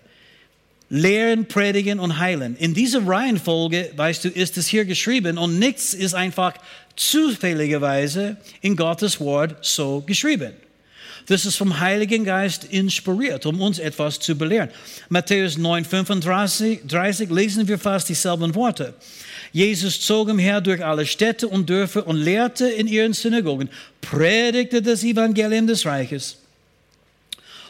[0.90, 2.56] Lehren, predigen und heilen.
[2.56, 6.54] In dieser Reihenfolge, weißt du, ist es hier geschrieben und nichts ist einfach
[6.96, 10.52] zufälligerweise in Gottes Wort so geschrieben.
[11.26, 14.70] Das ist vom Heiligen Geist inspiriert, um uns etwas zu belehren.
[15.08, 18.94] Matthäus 9, 35 30 lesen wir fast dieselben Worte.
[19.52, 23.68] Jesus zog umher durch alle Städte und Dörfer und lehrte in ihren Synagogen,
[24.00, 26.39] predigte das Evangelium des Reiches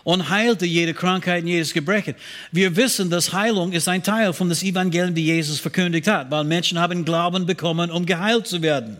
[0.04, 2.14] und heilte jede Krankheit und jedes Gebrechen.
[2.52, 6.44] Wir wissen, dass Heilung ist ein Teil von das Evangelium, die Jesus verkündigt hat, weil
[6.44, 8.98] Menschen haben Glauben bekommen, um geheilt zu werden.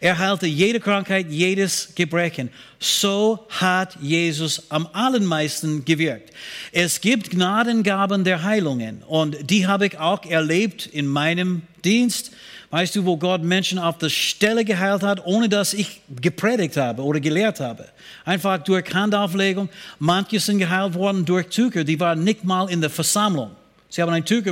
[0.00, 2.50] Er heilte jede Krankheit, jedes Gebrechen.
[2.78, 6.32] So hat Jesus am allermeisten gewirkt.
[6.72, 12.32] Es gibt Gnadengaben der Heilungen und die habe ich auch erlebt in meinem Dienst.
[12.70, 17.02] Weißt du, wo Gott Menschen auf der Stelle geheilt hat, ohne dass ich gepredigt habe
[17.02, 17.86] oder gelehrt habe.
[18.24, 19.68] Einfach durch Handauflegung.
[19.98, 23.52] Manche sind geheilt worden durch Tücher, die waren nicht mal in der Versammlung.
[23.88, 24.42] Sie haben ein Tuch,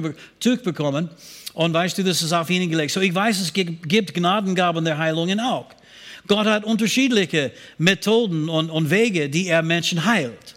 [0.63, 1.11] bekommen
[1.55, 2.93] und weißt du, das ist auf ihnen gelegt.
[2.93, 5.67] So, ich weiß, es gibt Gnadengaben der Heilungen auch.
[6.27, 10.55] Gott hat unterschiedliche Methoden und, und Wege, die er Menschen heilt.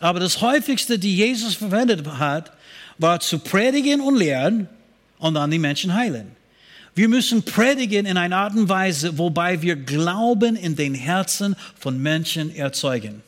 [0.00, 2.52] Aber das häufigste, die Jesus verwendet hat,
[2.98, 4.68] war zu predigen und lehren
[5.18, 6.37] und dann die Menschen heilen.
[6.98, 12.02] Wir müssen predigen in einer Art und Weise, wobei wir Glauben in den Herzen von
[12.02, 13.22] Menschen erzeugen.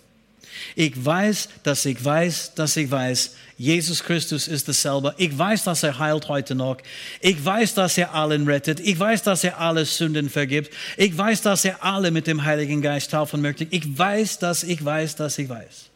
[0.74, 5.14] Ich weiß, dass ich weiß, dass ich weiß, Jesus Christus ist dasselbe.
[5.18, 6.78] Ich weiß, dass er heilt heute noch.
[7.20, 8.80] Ich weiß, dass er allen rettet.
[8.80, 10.74] Ich weiß, dass er alle Sünden vergibt.
[10.96, 13.68] Ich weiß, dass er alle mit dem Heiligen Geist taufen möchte.
[13.70, 15.90] Ich weiß, dass ich weiß, dass ich weiß.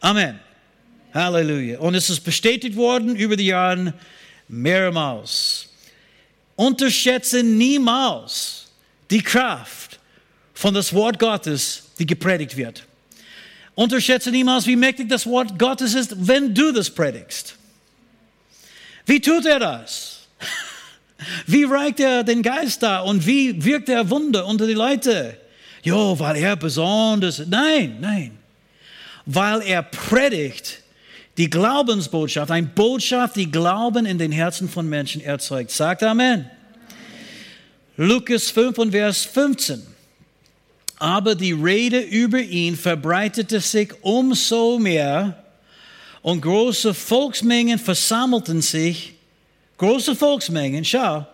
[0.00, 0.38] Amen.
[1.14, 1.78] Halleluja.
[1.78, 3.94] Und es ist bestätigt worden über die Jahre
[4.46, 5.70] mehrmals.
[6.56, 8.66] Unterschätze niemals
[9.10, 9.98] die Kraft
[10.54, 12.84] von das Wort Gottes, die gepredigt wird.
[13.74, 17.56] Unterschätze niemals, wie mächtig das Wort Gottes ist, wenn du das predigst.
[19.06, 20.28] Wie tut er das?
[21.46, 25.38] Wie reicht er den Geist da und wie wirkt er Wunder unter die Leute?
[25.82, 27.38] Jo, weil er besonders.
[27.46, 28.38] Nein, nein.
[29.24, 30.82] Weil er predigt
[31.36, 35.70] die Glaubensbotschaft, eine Botschaft, die Glauben in den Herzen von Menschen erzeugt.
[35.70, 36.48] Sagt Amen.
[37.96, 39.82] Lukas 5 und Vers 15.
[40.98, 45.42] Aber die Rede über ihn verbreitete sich umso mehr
[46.22, 49.14] und große Volksmengen versammelten sich,
[49.76, 51.26] große Volksmengen, schau,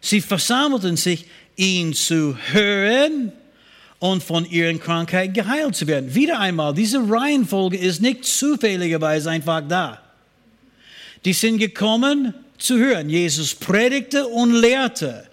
[0.00, 1.24] sie versammelten sich,
[1.56, 3.32] ihn zu hören
[3.98, 6.14] und von ihren Krankheiten geheilt zu werden.
[6.14, 10.00] Wieder einmal, diese Reihenfolge ist nicht zufälligerweise einfach da.
[11.24, 13.10] Die sind gekommen zu hören.
[13.10, 15.26] Jesus predigte und lehrte.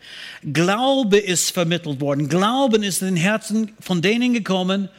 [0.54, 2.28] Glaube ist vermittelt worden.
[2.28, 4.90] Glauben ist in den Herzen von denen gekommen,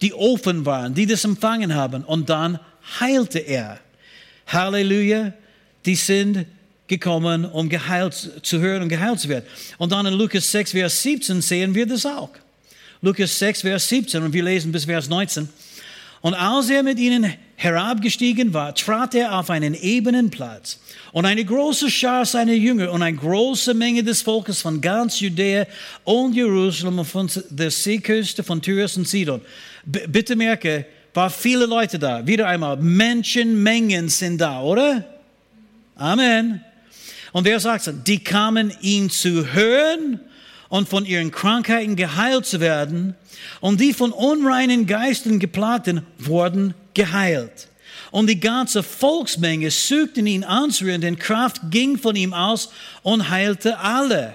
[0.00, 2.04] die offen waren, die das empfangen haben.
[2.04, 2.58] Und dann
[3.00, 3.78] heilte er.
[4.46, 5.32] Halleluja.
[5.86, 6.46] Die sind
[6.86, 9.46] gekommen, um geheilt zu hören und geheilt zu werden.
[9.78, 12.30] Und dann in Lukas 6, Vers 17 sehen wir das auch.
[13.04, 15.48] Lukas 6, Vers 17 und wir lesen bis Vers 19.
[16.20, 20.78] Und als er mit ihnen herabgestiegen war, trat er auf einen ebenen Platz.
[21.10, 25.66] Und eine große Schar seiner Jünger und eine große Menge des Volkes von ganz Judäa
[26.04, 29.40] und Jerusalem und von der Seeküste von Tyrus und Sidon.
[29.84, 32.24] B bitte merke, war viele Leute da.
[32.24, 35.04] Wieder einmal, Menschenmengen sind da, oder?
[35.96, 36.60] Amen.
[37.32, 37.92] Und wer sagt?
[38.06, 40.20] Die kamen ihn zu hören
[40.72, 43.14] und von ihren Krankheiten geheilt zu werden.
[43.60, 47.68] Und die von unreinen Geistern geplagten wurden geheilt.
[48.10, 52.70] Und die ganze Volksmenge suchte ihn anzurühren, denn Kraft ging von ihm aus
[53.02, 54.34] und heilte alle.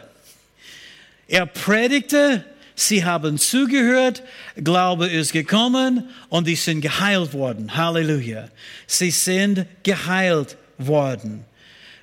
[1.28, 2.46] Er predigte,
[2.76, 4.22] sie haben zugehört,
[4.58, 7.76] Glaube ist gekommen und die sind geheilt worden.
[7.76, 8.48] Halleluja.
[8.86, 11.46] Sie sind geheilt worden.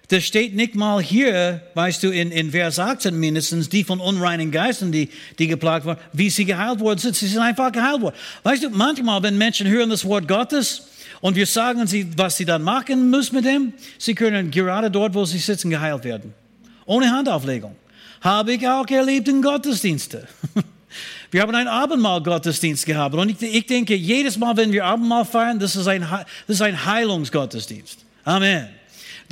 [0.08, 4.50] Das steht nicht mal hier, weißt du, in, in Vers 18 mindestens, die von unreinen
[4.50, 7.16] Geistern, die, die geplagt waren, wie sie geheilt worden sind.
[7.16, 8.14] Sie sind einfach geheilt worden.
[8.42, 10.88] Weißt du, manchmal, wenn Menschen hören das Wort Gottes
[11.22, 15.14] und wir sagen sie, was sie dann machen müssen mit dem, sie können gerade dort,
[15.14, 16.34] wo sie sitzen, geheilt werden.
[16.84, 17.74] Ohne Handauflegung.
[18.20, 20.28] Habe ich auch erlebt in Gottesdienste.
[21.30, 25.58] Wir haben einen Abendmahl-Gottesdienst gehabt und ich, ich, denke, jedes Mal, wenn wir Abendmahl feiern,
[25.58, 27.98] das ist ein, das ist ein Heilungsgottesdienst.
[28.24, 28.68] Amen.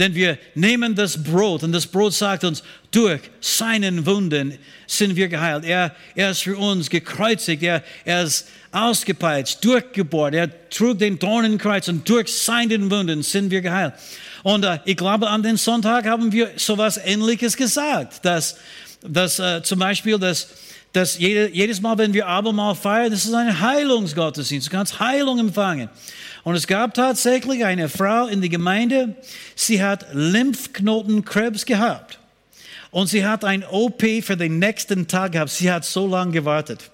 [0.03, 5.29] Denn wir nehmen das Brot und das Brot sagt uns, durch seinen Wunden sind wir
[5.29, 5.65] geheilt.
[5.65, 11.87] Er, er ist für uns gekreuzigt, er, er ist ausgepeitscht, durchgebohrt, er trug den Dornenkreuz
[11.87, 13.95] und durch seinen Wunden sind wir geheilt.
[14.43, 18.57] Und äh, ich glaube, an den Sonntag haben wir sowas Ähnliches gesagt, dass,
[19.03, 20.49] dass äh, zum Beispiel, dass,
[20.93, 24.67] dass jede, jedes Mal, wenn wir Abendmahl feiern, das ist ein Heilungsgottesdienst.
[24.67, 25.89] Du kannst Heilung empfangen.
[26.45, 29.15] Und es gab tatsächlich eine Frau in der Gemeinde,
[29.55, 32.19] sie hat Lymphknotenkrebs gehabt.
[32.91, 35.51] Und sie hat ein OP für den nächsten Tag gehabt.
[35.51, 36.91] Sie hat so lange gewartet.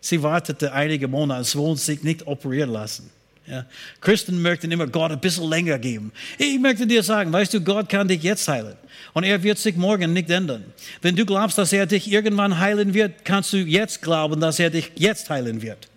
[0.00, 3.10] Sie wartete einige Monate, es wollte sich nicht operieren lassen.
[3.46, 3.66] Ja.
[4.00, 6.12] Christen möchten immer Gott ein bisschen länger geben.
[6.38, 8.74] Ich möchte dir sagen, weißt du, Gott kann dich jetzt heilen.
[9.12, 10.64] Und er wird sich morgen nicht ändern.
[11.02, 14.70] Wenn du glaubst, dass er dich irgendwann heilen wird, kannst du jetzt glauben, dass er
[14.70, 15.88] dich jetzt heilen wird.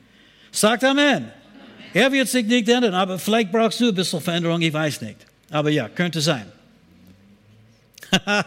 [0.51, 1.31] Sagt Amen.
[1.93, 5.17] Er wird sich nicht ändern, aber vielleicht brauchst du ein bisschen Veränderung, ich weiß nicht.
[5.49, 6.45] Aber ja, könnte sein.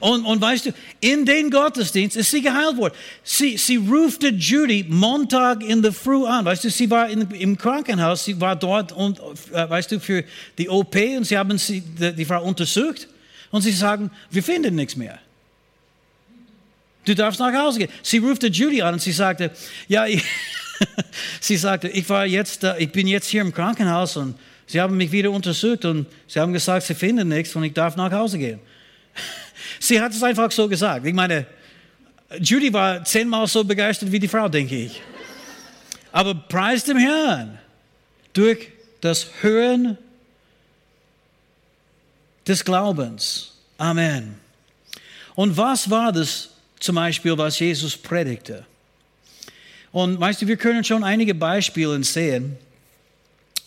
[0.00, 2.94] und, und weißt du, in den Gottesdienst ist sie geheilt worden.
[3.22, 6.44] Sie, sie rufte Judy Montag in der Früh an.
[6.44, 9.20] Weißt du, sie war in, im Krankenhaus, sie war dort und,
[9.52, 10.24] äh, weißt du, für
[10.58, 13.08] die OP und sie haben sie, die, die Frau untersucht
[13.50, 15.18] und sie sagen, wir finden nichts mehr.
[17.04, 17.90] Du darfst nach Hause gehen.
[18.02, 19.50] Sie rufte Judy an und sie sagte,
[19.88, 20.22] ja, ich,
[21.40, 25.12] sie sagte, ich war jetzt, ich bin jetzt hier im Krankenhaus und sie haben mich
[25.12, 28.60] wieder untersucht und sie haben gesagt, sie finden nichts und ich darf nach Hause gehen.
[29.78, 31.06] Sie hat es einfach so gesagt.
[31.06, 31.46] Ich meine,
[32.38, 35.02] Judy war zehnmal so begeistert wie die Frau, denke ich.
[36.10, 37.58] Aber preis dem Herrn
[38.32, 38.68] durch
[39.00, 39.98] das Hören
[42.46, 43.52] des Glaubens.
[43.78, 44.36] Amen.
[45.34, 48.66] Und was war das zum Beispiel, was Jesus predigte?
[49.92, 52.56] Und weißt du, wir können schon einige Beispiele sehen.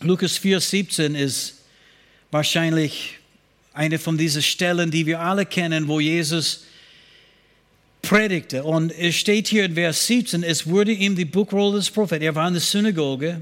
[0.02, 1.56] Lukas 4,17 ist
[2.32, 3.20] wahrscheinlich
[3.74, 6.66] eine von diesen Stellen, die wir alle kennen, wo Jesus
[8.02, 8.64] predigte.
[8.64, 12.36] Und es steht hier in Vers 17, es wurde ihm die Buchrolle des Propheten, er
[12.36, 13.42] war in der Synagoge,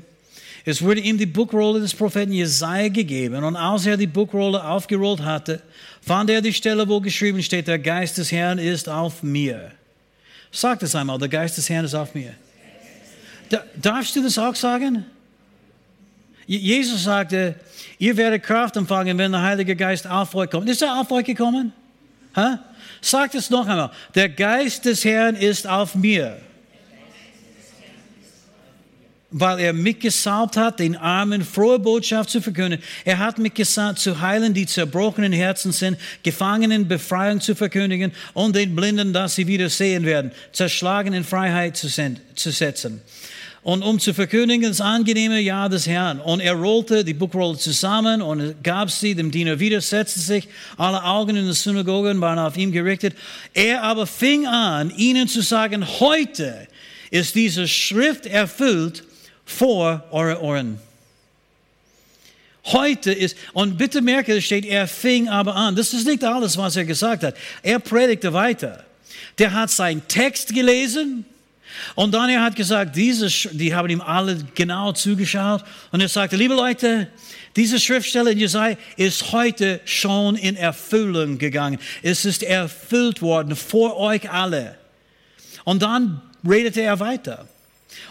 [0.66, 3.44] es wurde ihm die Buchrolle des Propheten Jesaja gegeben.
[3.44, 5.62] Und als er die Buchrolle aufgerollt hatte,
[6.02, 9.72] fand er die Stelle, wo geschrieben steht, der Geist des Herrn ist auf mir.
[10.52, 12.34] Sag das einmal, der Geist des Herrn ist auf mir.
[13.82, 15.06] Darfst du das auch sagen?
[16.46, 17.56] Jesus sagte,
[18.00, 20.70] ihr werdet Kraft empfangen, wenn der Heilige Geist auf euch kommt.
[20.70, 21.72] Ist er auf euch gekommen?
[22.36, 22.60] Ha?
[23.02, 23.92] Sagt es noch einmal.
[24.16, 26.38] Der Geist des Herrn ist auf mir.
[29.36, 32.80] Weil er mich gesalbt hat, den Armen frohe Botschaft zu verkünden.
[33.04, 38.56] Er hat mich gesalbt, zu heilen, die zerbrochenen Herzen sind, Gefangenen Befreiung zu verkündigen und
[38.56, 43.02] den Blinden, dass sie wieder sehen werden, zerschlagen in Freiheit zu setzen
[43.64, 46.20] und um zu verkündigen das angenehme Jahr des Herrn.
[46.20, 50.48] Und er rollte die Buchrolle zusammen und gab sie dem Diener wieder, setzte sich,
[50.78, 53.16] alle Augen in der Synagoge waren auf ihn gerichtet.
[53.54, 56.68] Er aber fing an, ihnen zu sagen, heute
[57.10, 59.04] ist diese Schrift erfüllt
[59.46, 60.80] vor eure Ohren.
[62.66, 65.76] Heute ist, und bitte merke, es steht, er fing aber an.
[65.76, 67.36] Das ist nicht alles, was er gesagt hat.
[67.62, 68.86] Er predigte weiter.
[69.38, 71.26] Der hat seinen Text gelesen,
[71.96, 75.64] und dann er hat gesagt, diese, die haben ihm alle genau zugeschaut.
[75.92, 77.08] Und er sagte, liebe Leute,
[77.56, 81.80] diese Schriftstelle in Jesaja ist heute schon in Erfüllung gegangen.
[82.02, 84.78] Es ist erfüllt worden vor euch alle.
[85.64, 87.48] Und dann redete er weiter.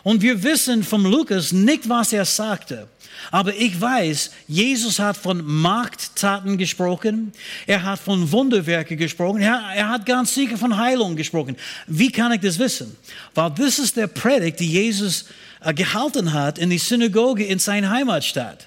[0.03, 2.89] Und wir wissen vom Lukas nicht, was er sagte.
[3.31, 7.33] Aber ich weiß, Jesus hat von Machttaten gesprochen.
[7.67, 9.41] Er hat von Wunderwerken gesprochen.
[9.41, 11.57] Er, er, hat ganz sicher von Heilung gesprochen.
[11.87, 12.97] Wie kann ich das wissen?
[13.35, 15.27] Weil das ist der Predigt, die Jesus
[15.61, 18.67] äh, gehalten hat in die Synagoge in seiner Heimatstadt.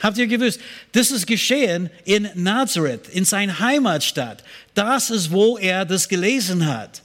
[0.00, 0.60] Habt ihr gewusst,
[0.92, 4.44] das ist geschehen in Nazareth, in seiner Heimatstadt.
[4.74, 7.00] Das ist, wo er das gelesen hat.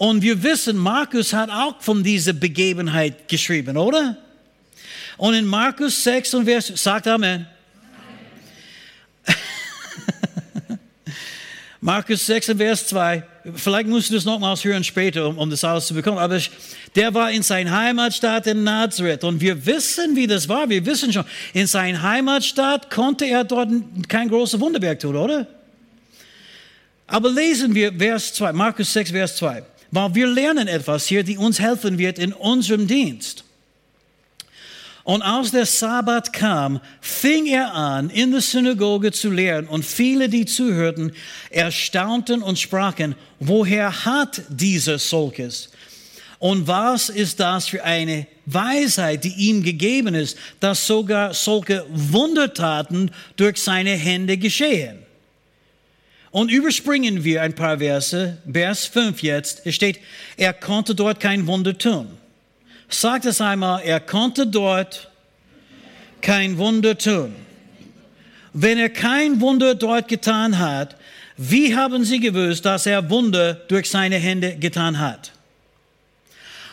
[0.00, 4.16] Und wir wissen, Markus hat auch von dieser Begebenheit geschrieben, oder?
[5.18, 7.46] Und in Markus 6 und Vers, sagt Amen.
[11.82, 13.22] Markus 6 Vers 2,
[13.56, 16.40] vielleicht musst du das nochmals hören später, um, um das alles zu bekommen, aber
[16.96, 21.12] der war in seiner Heimatstadt in Nazareth und wir wissen, wie das war, wir wissen
[21.12, 23.68] schon, in seiner Heimatstadt konnte er dort
[24.08, 25.46] kein großes Wunderwerk tun, oder?
[27.06, 31.36] Aber lesen wir Vers 2, Markus 6, Vers 2, weil wir lernen etwas hier, die
[31.36, 33.44] uns helfen wird in unserem Dienst.
[35.02, 39.66] Und als der Sabbat kam, fing er an, in der Synagoge zu lehren.
[39.66, 41.12] Und viele, die zuhörten,
[41.50, 45.70] erstaunten und sprachen, woher hat dieser solches?
[46.38, 53.10] Und was ist das für eine Weisheit, die ihm gegeben ist, dass sogar solche Wundertaten
[53.36, 54.99] durch seine Hände geschehen?
[56.30, 58.38] Und überspringen wir ein paar Verse.
[58.50, 59.62] Vers 5 jetzt.
[59.64, 59.98] Es steht,
[60.36, 62.06] er konnte dort kein Wunder tun.
[62.88, 65.10] Sagt es einmal, er konnte dort
[66.20, 67.34] kein Wunder tun.
[68.52, 70.96] Wenn er kein Wunder dort getan hat,
[71.36, 75.32] wie haben sie gewusst, dass er Wunder durch seine Hände getan hat?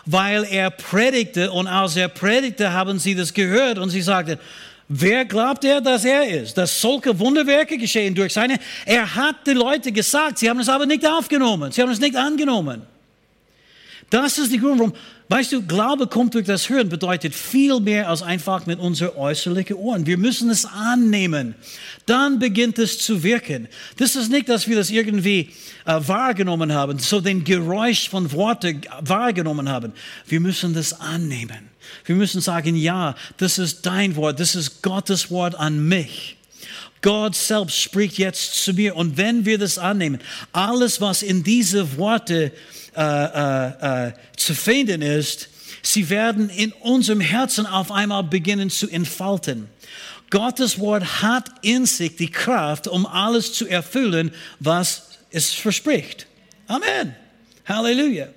[0.06, 4.40] Weil er predigte und als er predigte, haben sie das gehört und sie sagten,
[4.88, 6.58] wer glaubt er, dass er ist?
[6.58, 8.60] Dass solche Wunderwerke geschehen durch seine.
[8.86, 12.16] Er hat die Leute gesagt, sie haben es aber nicht aufgenommen, sie haben es nicht
[12.16, 12.82] angenommen.
[14.10, 14.94] Das ist die Grund, warum
[15.30, 19.76] Weißt du, Glaube kommt durch das Hören, bedeutet viel mehr als einfach mit unseren äußerlichen
[19.76, 20.06] Ohren.
[20.06, 21.56] Wir müssen es annehmen.
[22.06, 23.68] Dann beginnt es zu wirken.
[23.98, 25.50] Das ist nicht, dass wir das irgendwie
[25.86, 29.92] äh, wahrgenommen haben, so den Geräusch von Worten wahrgenommen haben.
[30.28, 31.70] Wir müssen das annehmen.
[32.06, 36.38] Wir müssen sagen, ja, das ist dein Wort, das ist Gottes Wort an mich.
[37.02, 38.96] Gott selbst spricht jetzt zu mir.
[38.96, 40.20] Und wenn wir das annehmen,
[40.52, 42.52] alles, was in diese Worte
[42.96, 45.50] äh, äh, äh, zu finden ist,
[45.82, 49.70] sie werden in unserem Herzen auf einmal beginnen zu entfalten.
[50.30, 56.28] Gottes Wort hat in sich die Kraft, um alles zu erfüllen, was es verspricht.
[56.68, 57.16] Amen.
[57.66, 58.28] Halleluja.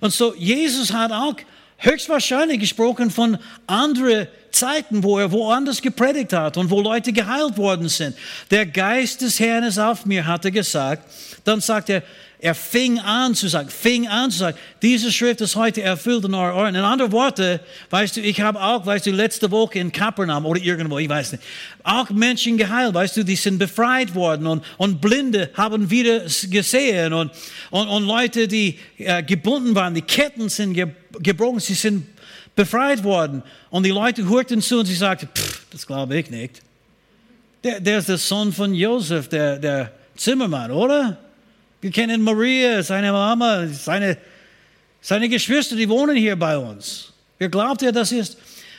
[0.00, 1.36] Und so, Jesus hat auch
[1.80, 7.88] höchstwahrscheinlich gesprochen von anderen Zeiten, wo er woanders gepredigt hat und wo Leute geheilt worden
[7.88, 8.16] sind.
[8.50, 11.04] Der Geist des Herrn ist auf mir, hat er gesagt.
[11.44, 12.02] Dann sagt er,
[12.42, 16.34] er fing an zu sagen, fing an zu sagen, diese Schrift ist heute erfüllt in
[16.34, 16.74] euren Ohren.
[16.74, 17.60] In anderen Worten,
[17.90, 21.32] weißt du, ich habe auch, weißt du, letzte Woche in Kapernaum oder irgendwo, ich weiß
[21.32, 21.44] nicht,
[21.82, 27.12] auch Menschen geheilt, weißt du, die sind befreit worden und, und Blinde haben wieder gesehen
[27.12, 27.30] und,
[27.70, 30.88] und, und Leute, die äh, gebunden waren, die Ketten sind ge
[31.18, 32.06] gebrochen, sie sind
[32.54, 33.42] befreit worden.
[33.70, 35.28] Und die Leute hörten zu und sie sagten,
[35.70, 36.62] das glaube ich nicht.
[37.62, 41.18] Der, der ist der Sohn von Josef, der, der Zimmermann, oder?
[41.80, 44.16] Wir kennen Maria, seine Mama, seine,
[45.00, 47.12] seine Geschwister, die wohnen hier bei uns.
[47.38, 48.36] Wer glaubt er, das ist?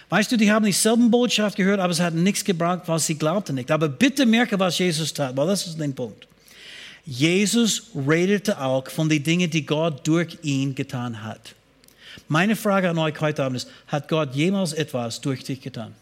[0.09, 3.55] Weißt du, die haben dieselben Botschaft gehört, aber es hat nichts gebracht, was sie glaubten
[3.55, 3.71] nicht.
[3.71, 6.27] Aber bitte merke, was Jesus tat, weil das ist der Punkt.
[7.05, 11.55] Jesus redete auch von den Dingen, die Gott durch ihn getan hat.
[12.31, 15.93] Meine Frage an euch heute Abend ist, hat Gott jemals etwas durch dich getan?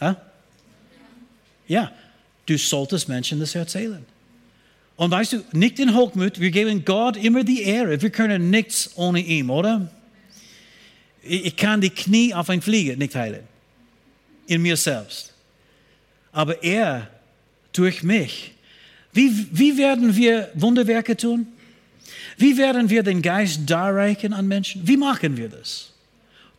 [0.00, 0.16] Ja?
[1.68, 1.92] Ja,
[2.46, 4.04] du solltest Menschen das erzählen.
[4.96, 8.02] Und weißt du, nicht in Hochmut, wir geben Gott immer die Ehre.
[8.02, 9.88] Wir können nichts ohne ihn, oder?
[11.22, 13.44] Ich kann die Knie auf ein Flieger nicht heilen.
[14.48, 15.32] In mir selbst.
[16.32, 17.08] Aber er
[17.72, 18.50] durch mich.
[19.12, 21.46] Wie, wie werden wir Wunderwerke tun?
[22.36, 24.86] Wie werden wir den Geist darreichen an Menschen?
[24.86, 25.90] Wie machen wir das?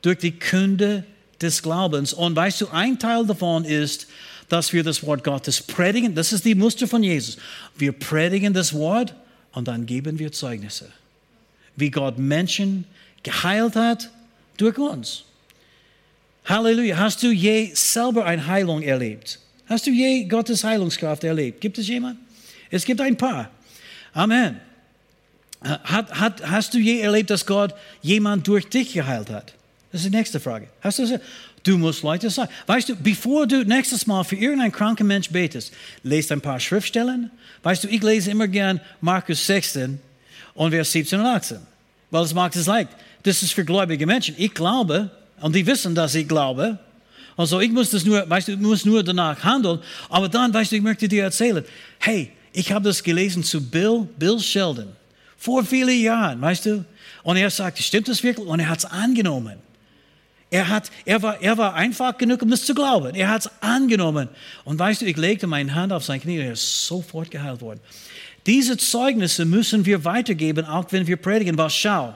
[0.01, 1.03] Durch die Kunde
[1.41, 2.13] des Glaubens.
[2.13, 4.07] Und weißt du, ein Teil davon ist,
[4.49, 6.15] dass wir das Wort Gottes predigen.
[6.15, 7.37] Das ist die Muster von Jesus.
[7.77, 9.15] Wir predigen das Wort
[9.53, 10.91] und dann geben wir Zeugnisse.
[11.75, 12.85] Wie Gott Menschen
[13.23, 14.09] geheilt hat
[14.57, 15.23] durch uns.
[16.45, 16.97] Halleluja.
[16.97, 19.39] Hast du je selber eine Heilung erlebt?
[19.67, 21.59] Hast du je Gottes Heilungskraft erlebt?
[21.59, 22.19] Gibt es jemand?
[22.69, 23.49] Es gibt ein paar.
[24.13, 24.61] Amen.
[25.61, 29.53] Hat, hat, hast du je erlebt, dass Gott jemand durch dich geheilt hat?
[29.91, 30.67] Das ist die nächste Frage.
[30.81, 31.19] Hast du das?
[31.63, 32.51] Du musst Leute sagen.
[32.67, 37.31] Weißt du, bevor du nächstes Mal für irgendeinen kranken Mensch betest, lest ein paar Schriftstellen.
[37.63, 39.99] Weißt du, ich lese immer gern Markus 16
[40.53, 41.57] und Vers 17 und 18.
[42.11, 42.89] Weil es macht es leicht.
[43.23, 44.35] Das ist für gläubige Menschen.
[44.37, 45.09] Ich glaube,
[45.41, 46.77] und die wissen, dass ich glaube.
[47.35, 49.79] Also ich muss das nur, weißt du, ich muss nur danach handeln.
[50.09, 51.63] Aber dann, weißt du, ich möchte dir erzählen,
[51.99, 54.89] hey, ich habe das gelesen zu Bill, Bill Sheldon.
[55.37, 56.85] Vor vielen Jahren, weißt du.
[57.23, 58.47] Und er sagte, stimmt das wirklich?
[58.47, 59.57] Und er hat es angenommen.
[60.51, 63.15] Er, hat, er, war, er war einfach genug, um das zu glauben.
[63.15, 64.29] Er hat es angenommen.
[64.63, 67.61] Und weißt du, ich legte meine Hand auf sein Knie und er ist sofort geheilt
[67.61, 67.79] worden.
[68.45, 71.57] Diese Zeugnisse müssen wir weitergeben, auch wenn wir predigen.
[71.57, 72.15] Weil schau,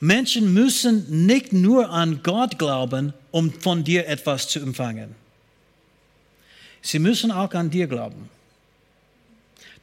[0.00, 5.14] Menschen müssen nicht nur an Gott glauben, um von dir etwas zu empfangen.
[6.82, 8.28] Sie müssen auch an dir glauben.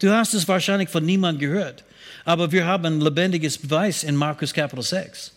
[0.01, 1.83] Du hast es wahrscheinlich von niemandem gehört,
[2.25, 5.31] aber wir haben ein lebendiges Beweis in Markus Kapitel 6.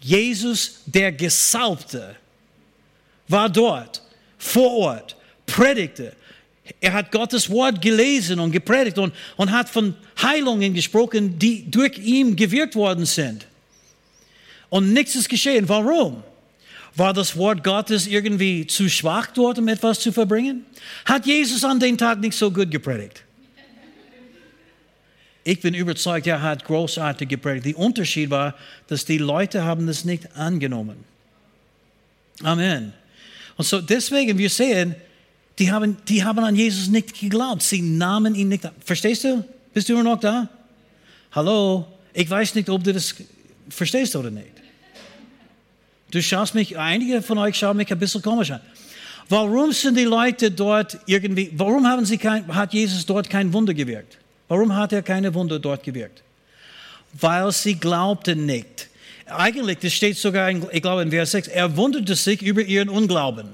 [0.00, 2.16] Jesus, der Gesalbte,
[3.28, 4.00] war dort,
[4.38, 6.14] vor Ort, predigte.
[6.80, 11.98] Er hat Gottes Wort gelesen und gepredigt und, und hat von Heilungen gesprochen, die durch
[11.98, 13.46] ihn gewirkt worden sind.
[14.70, 15.68] Und nichts ist geschehen.
[15.68, 16.22] Warum?
[16.94, 20.64] War das Wort Gottes irgendwie zu schwach dort, um etwas zu verbringen?
[21.04, 23.24] Hat Jesus an dem Tag nicht so gut gepredigt?
[25.48, 27.64] Ich bin überzeugt, er hat großartig gepredigt.
[27.64, 28.54] Der Unterschied war,
[28.86, 31.02] dass die Leute haben das nicht angenommen.
[32.42, 32.92] Amen.
[33.56, 34.94] Und so deswegen, wir sehen,
[35.58, 37.62] die haben, die haben an Jesus nicht geglaubt.
[37.62, 38.72] Sie nahmen ihn nicht an.
[38.84, 39.42] Verstehst du?
[39.72, 40.50] Bist du immer noch da?
[41.32, 41.86] Hallo?
[42.12, 43.14] Ich weiß nicht, ob du das
[43.70, 44.52] verstehst oder nicht.
[46.10, 48.60] Du schaust mich, einige von euch schauen mich ein bisschen komisch an.
[49.30, 53.72] Warum sind die Leute dort irgendwie, warum haben sie kein, hat Jesus dort kein Wunder
[53.72, 54.17] gewirkt?
[54.48, 56.22] Warum hat er keine Wunder dort gewirkt?
[57.12, 58.88] Weil sie glaubten nicht.
[59.26, 62.88] Eigentlich, das steht sogar, in, ich glaube in Vers 6, er wunderte sich über ihren
[62.88, 63.48] Unglauben.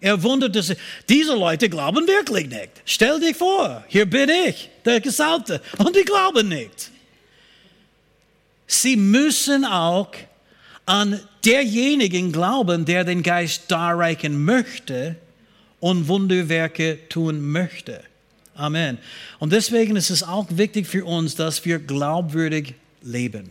[0.00, 0.78] Er wunderte sich,
[1.08, 2.70] diese Leute glauben wirklich nicht.
[2.84, 6.90] Stell dich vor, hier bin ich, der Gesalbte, und die glauben nicht.
[8.68, 10.10] Sie müssen auch
[10.84, 15.16] an derjenigen glauben, der den Geist darreichen möchte
[15.80, 18.02] und Wunderwerke tun möchte.
[18.56, 18.98] Amen.
[19.38, 23.50] Und deswegen ist es auch wichtig für uns, dass wir glaubwürdig leben.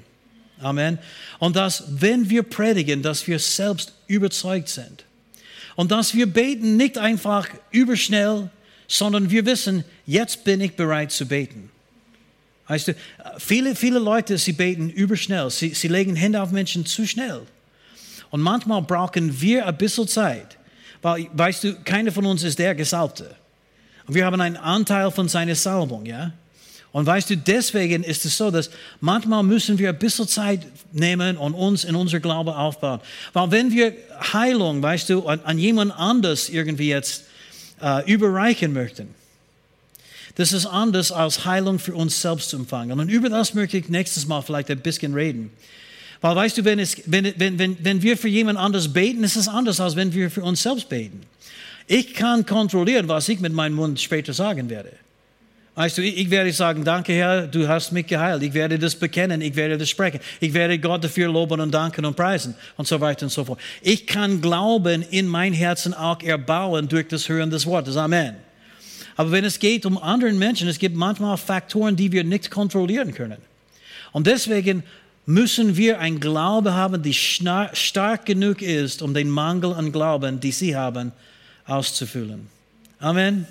[0.60, 1.00] Amen.
[1.40, 5.06] Und dass, wenn wir predigen, dass wir selbst überzeugt sind.
[5.76, 8.50] Und dass wir beten nicht einfach überschnell,
[8.88, 11.70] sondern wir wissen, jetzt bin ich bereit zu beten.
[12.68, 12.96] Weißt du,
[13.38, 15.50] viele, viele Leute, sie beten überschnell.
[15.52, 17.42] Sie, sie legen Hände auf Menschen zu schnell.
[18.32, 20.58] Und manchmal brauchen wir ein bisschen Zeit.
[21.02, 23.36] Weil, weißt du, keiner von uns ist der Gesalbte.
[24.08, 26.32] Und wir haben einen Anteil von seiner Salbung, ja?
[26.92, 28.70] Und weißt du, deswegen ist es so, dass
[29.02, 33.02] manchmal müssen wir ein bisschen Zeit nehmen und uns in unser Glaube aufbauen.
[33.34, 33.94] Weil wenn wir
[34.32, 37.26] Heilung, weißt du, an, an jemand anders irgendwie jetzt
[37.82, 39.14] äh, überreichen möchten,
[40.36, 42.98] das ist anders als Heilung für uns selbst zu empfangen.
[42.98, 45.52] Und über das möchte ich nächstes Mal vielleicht ein bisschen reden.
[46.22, 49.36] Weil weißt du, wenn, es, wenn, wenn, wenn, wenn wir für jemand anders beten, ist
[49.36, 51.22] es anders, als wenn wir für uns selbst beten.
[51.88, 54.92] Ich kann kontrollieren, was ich mit meinem Mund später sagen werde.
[55.76, 58.42] Weißt du, ich werde sagen, danke Herr, du hast mich geheilt.
[58.44, 60.22] Ich werde das bekennen, ich werde das sprechen.
[60.40, 63.60] Ich werde Gott dafür loben und danken und preisen und so weiter und so fort.
[63.82, 67.98] Ich kann Glauben in mein Herzen auch erbauen durch das Hören des Wortes.
[67.98, 68.36] Amen.
[69.18, 73.14] Aber wenn es geht um anderen Menschen, es gibt manchmal Faktoren, die wir nicht kontrollieren
[73.14, 73.38] können.
[74.14, 74.84] Und deswegen
[75.26, 80.54] müssen wir ein Glaube haben, die stark genug ist, um den Mangel an Glauben, die
[80.54, 81.12] sie haben,
[81.66, 82.48] auszufüllen.
[83.00, 83.48] Amen.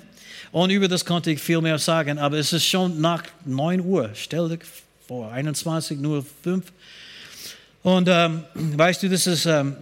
[0.51, 4.09] Und über das konnte ich viel mehr sagen, aber es ist schon nach 9 Uhr.
[4.13, 4.61] Stell dich
[5.07, 6.65] vor, 21 nur 5.
[7.83, 9.75] Und ähm, weißt du, das ist, ähm,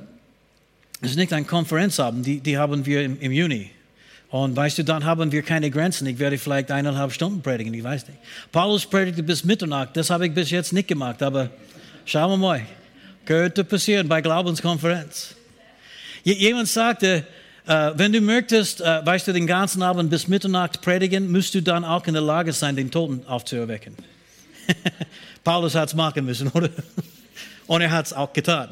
[1.01, 3.69] das ist nicht ein Konferenzabend, die, die haben wir im, im, Juni.
[4.29, 6.07] Und weißt du, dann haben wir keine Grenzen.
[6.07, 8.17] Ich werde vielleicht eineinhalb Stunden predigen, ich weiß nicht.
[8.51, 11.49] Paulus predigte bis Mitternacht, das habe ich bis jetzt nicht gemacht, aber
[12.05, 12.61] schauen wir mal.
[13.25, 15.35] Könnte passieren bei Glaubenskonferenz.
[16.23, 17.25] Jemand sagte,
[17.65, 21.61] äh, wenn du möchtest, äh, weißt du, den ganzen Abend bis Mitternacht predigen, musst du
[21.61, 23.95] dann auch in der Lage sein, den Toten aufzuerwecken.
[25.43, 26.69] Paulus hat es machen müssen, oder?
[27.67, 28.69] Und er hat es auch getan.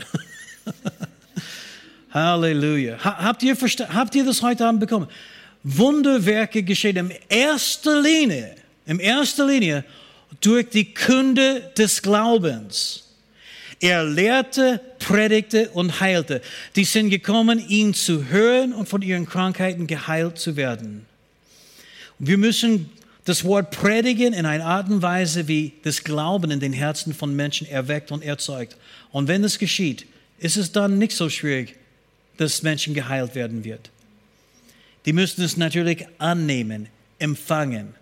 [2.14, 2.98] Halleluja.
[3.02, 5.08] Habt ihr, habt ihr das heute Abend bekommen?
[5.64, 9.86] Wunderwerke geschehen in erster Linie, in erster Linie
[10.42, 13.11] durch die Kunde des Glaubens.
[13.82, 16.42] Er lehrte, predigte und heilte.
[16.76, 21.08] Die sind gekommen, ihn zu hören und von ihren Krankheiten geheilt zu werden.
[22.20, 22.92] Wir müssen
[23.26, 27.36] das Wort predigen in einer Art und Weise, wie das Glauben in den Herzen von
[27.36, 28.78] Menschen erweckt und erzeugt.
[29.12, 30.06] Und wenn das geschieht,
[30.38, 31.76] ist es dann nicht so schwierig,
[32.38, 33.90] dass Menschen geheilt werden wird.
[35.08, 37.96] Die müssen es natürlich annehmen, empfangen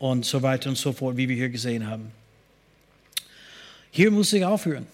[0.00, 2.10] und so weiter und so fort, wie wir hier gesehen haben.
[3.92, 4.86] Hier muss ich aufhören.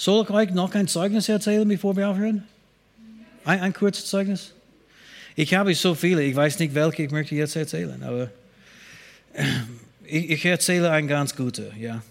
[0.00, 2.42] Soll ich euch noch ein Zeugnis erzählen, bevor wir aufhören?
[3.44, 4.54] Ein, ein kurzes Zeugnis?
[5.36, 8.30] Ich habe so viele, ich weiß nicht, welche ich möchte jetzt erzählen, aber
[10.06, 12.02] ich, ich erzähle ein ganz gute, ja.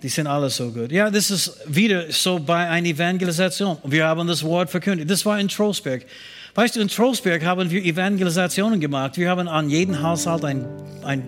[0.00, 0.92] Die sind alle so gut.
[0.92, 3.78] Ja, das ist wieder so bei einer Evangelisation.
[3.82, 5.10] Wir haben das Wort verkündet.
[5.10, 6.06] Das war in Trostberg.
[6.54, 9.18] Weißt du, in Trostberg haben wir Evangelisationen gemacht.
[9.18, 10.68] Wir haben an jeden Haushalt ein,
[11.02, 11.26] ein,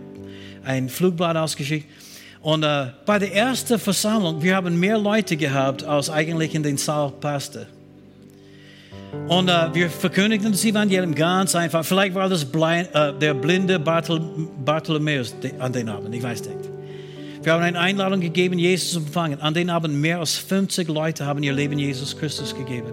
[0.62, 1.89] ein Flugblatt ausgeschickt.
[2.41, 6.76] Und äh, bei der ersten Versammlung, wir haben mehr Leute gehabt, als eigentlich in den
[6.76, 7.66] Saal passte.
[9.26, 11.84] Und äh, wir verkündigten das Evangelium ganz einfach.
[11.84, 14.20] Vielleicht war das blind, äh, der blinde Barthol
[14.64, 16.59] Bartholomäus an den Abend, ich weiß nicht.
[17.43, 19.41] Wir haben eine Einladung gegeben, Jesus zu empfangen.
[19.41, 22.93] An den Abend mehr als 50 Leute haben ihr Leben Jesus Christus gegeben.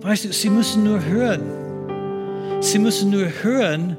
[0.00, 1.42] Weißt du, sie müssen nur hören.
[2.60, 3.96] Sie müssen nur hören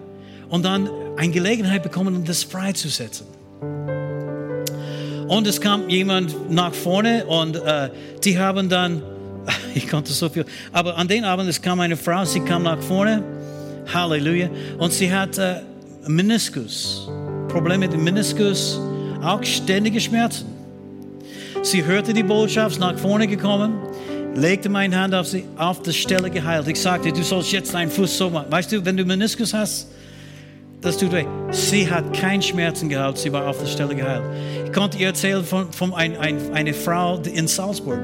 [0.50, 3.26] und dann eine Gelegenheit bekommen, das freizusetzen.
[5.30, 7.90] Und es kam jemand nach vorne und äh,
[8.24, 9.04] die haben dann,
[9.76, 12.82] ich konnte so viel, aber an den Abend es kam eine Frau, sie kam nach
[12.82, 13.24] vorne,
[13.94, 14.50] Halleluja,
[14.80, 15.62] und sie hatte
[16.04, 17.08] äh, Meniskus,
[17.48, 18.82] Probleme mit dem Meniskus,
[19.22, 20.48] auch ständige Schmerzen.
[21.62, 23.78] Sie hörte die Botschaft, nach vorne gekommen,
[24.34, 26.68] legte meine Hand auf sie, auf der Stelle geheilt.
[26.68, 28.48] Ich sagte, du sollst jetzt deinen Fuß so machen.
[28.50, 29.90] Weißt du, wenn du Meniskus hast,
[30.82, 31.26] das tut weh.
[31.52, 34.24] Sie hat keinen Schmerzen gehabt, sie war auf der Stelle geheilt.
[34.66, 38.00] Ich konnte ihr erzählen von, von ein, ein, einer Frau in Salzburg.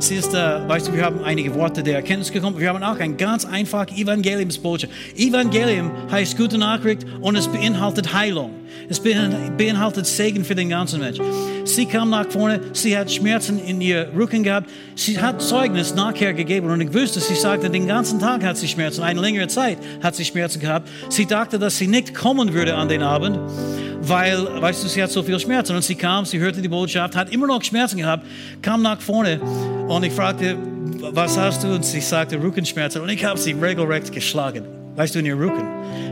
[0.00, 2.58] Sie ist, äh, weißt du, wir haben einige Worte der Erkenntnis gekommen.
[2.58, 4.92] Wir haben auch ein ganz einfach Evangeliumsbotschaft.
[5.16, 8.50] Evangelium heißt gute Nachricht und es beinhaltet Heilung.
[8.88, 11.18] Es beinhaltet Segen für den ganzen Mensch.
[11.64, 14.70] Sie kam nach vorne, sie hat Schmerzen in ihr Rücken gehabt.
[14.94, 18.68] Sie hat Zeugnis nachher gegeben und ich wusste, sie sagte, den ganzen Tag hat sie
[18.68, 19.02] Schmerzen.
[19.02, 20.88] Eine längere Zeit hat sie Schmerzen gehabt.
[21.08, 23.38] Sie dachte, dass sie nicht kommen würde an den Abend,
[24.00, 25.74] weil, weißt du, sie hat so viel Schmerzen.
[25.74, 28.24] Und sie kam, sie hörte die Botschaft, hat immer noch Schmerzen gehabt,
[28.62, 29.40] kam nach vorne
[29.88, 30.56] und ich fragte,
[31.12, 31.74] was hast du?
[31.74, 33.00] Und sie sagte, Rückenschmerzen.
[33.02, 35.64] Und ich habe sie regelrecht geschlagen weißt du, in ihr Rücken.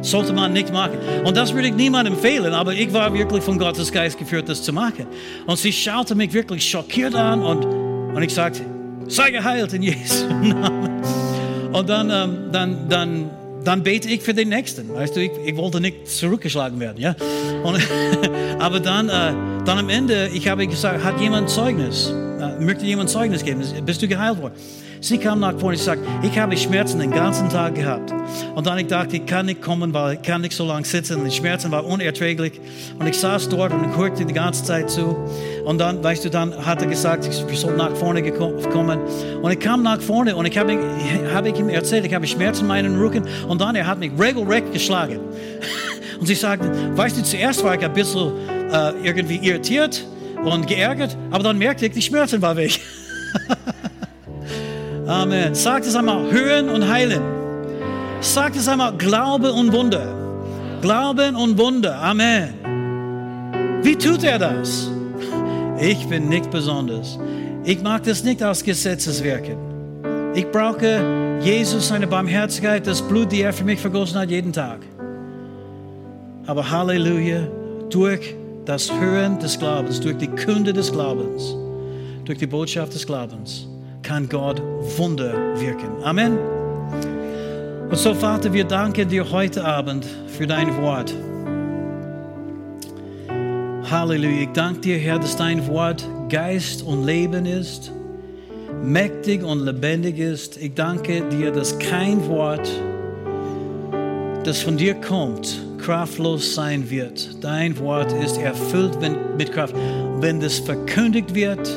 [0.03, 0.99] Sollte man nicht machen.
[1.25, 4.63] Und das würde ich niemandem empfehlen, aber ich war wirklich von Gottes Geist geführt, das
[4.63, 5.07] zu machen.
[5.47, 8.61] Und sie schaute mich wirklich schockiert an und, und ich sagte,
[9.09, 11.03] sei geheilt in Jesu Namen.
[11.73, 13.31] Und dann, ähm, dann, dann,
[13.65, 14.95] dann bete ich für den Nächsten.
[14.95, 16.99] Weißt du, ich, ich wollte nicht zurückgeschlagen werden.
[17.01, 17.17] Ja?
[17.65, 17.81] Und,
[18.61, 22.13] aber dann, äh, dann am Ende, ich habe gesagt, hat jemand Zeugnis?
[22.41, 23.63] Äh, möchte jemand Zeugnis geben?
[23.85, 24.55] Bist du geheilt worden?
[25.05, 28.11] Sie kam nach vorne und sagte, ich habe Schmerzen den ganzen Tag gehabt.
[28.55, 31.23] Und dann ich dachte, ich kann nicht kommen, weil ich kann nicht so lange sitzen.
[31.23, 32.59] Die Schmerzen waren unerträglich.
[32.99, 35.15] Und ich saß dort und hörte die ganze Zeit zu.
[35.67, 38.99] Und dann, weißt du, dann hat er gesagt, ich soll nach vorne kommen.
[39.43, 40.79] Und ich kam nach vorne und ich habe,
[41.35, 43.25] habe ich ihm erzählt, ich habe Schmerzen in meinem Rücken.
[43.47, 45.21] Und dann, er hat mich regelrecht geschlagen.
[46.19, 48.33] Und sie sagte, weißt du, zuerst war ich ein bisschen
[48.73, 50.07] äh, irgendwie irritiert
[50.43, 52.81] und geärgert, aber dann merkte ich, die Schmerzen waren weg.
[55.07, 55.55] Amen.
[55.55, 57.23] Sagt es einmal, hören und heilen.
[58.21, 60.15] Sagt es einmal, Glaube und Wunder.
[60.81, 62.01] Glauben und Wunder.
[62.01, 62.55] Amen.
[63.83, 64.91] Wie tut er das?
[65.79, 67.19] Ich bin nicht besonders.
[67.65, 69.57] Ich mag das nicht aus Gesetzeswerken.
[70.35, 74.81] Ich brauche Jesus, seine Barmherzigkeit, das Blut, die er für mich vergossen hat, jeden Tag.
[76.47, 77.47] Aber Halleluja,
[77.91, 78.35] durch
[78.65, 81.55] das Hören des Glaubens, durch die Kunde des Glaubens,
[82.25, 83.69] durch die Botschaft des Glaubens,
[84.05, 84.63] kann Gott
[84.97, 85.89] Wunder wirken.
[86.05, 86.39] Amen.
[87.89, 91.13] Und so, Vater, wir danken dir heute Abend für dein Wort.
[93.91, 94.43] Halleluja.
[94.43, 97.93] Ich danke dir, Herr, dass dein Wort Geist und Leben ist,
[98.83, 100.57] mächtig und lebendig ist.
[100.57, 102.69] Ich danke dir, dass kein Wort,
[104.45, 107.43] das von dir kommt, kraftlos sein wird.
[107.43, 108.99] Dein Wort ist erfüllt
[109.39, 109.75] mit Kraft.
[110.21, 111.71] Wenn das verkündigt wird,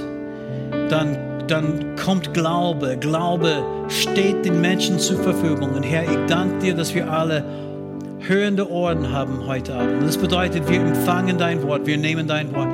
[0.89, 2.97] dann dann kommt Glaube.
[2.99, 5.71] Glaube steht den Menschen zur Verfügung.
[5.71, 7.43] Und Herr, ich danke dir, dass wir alle
[8.19, 10.03] hörende Ohren haben heute Abend.
[10.03, 12.67] Das bedeutet, wir empfangen dein Wort, wir nehmen dein Wort.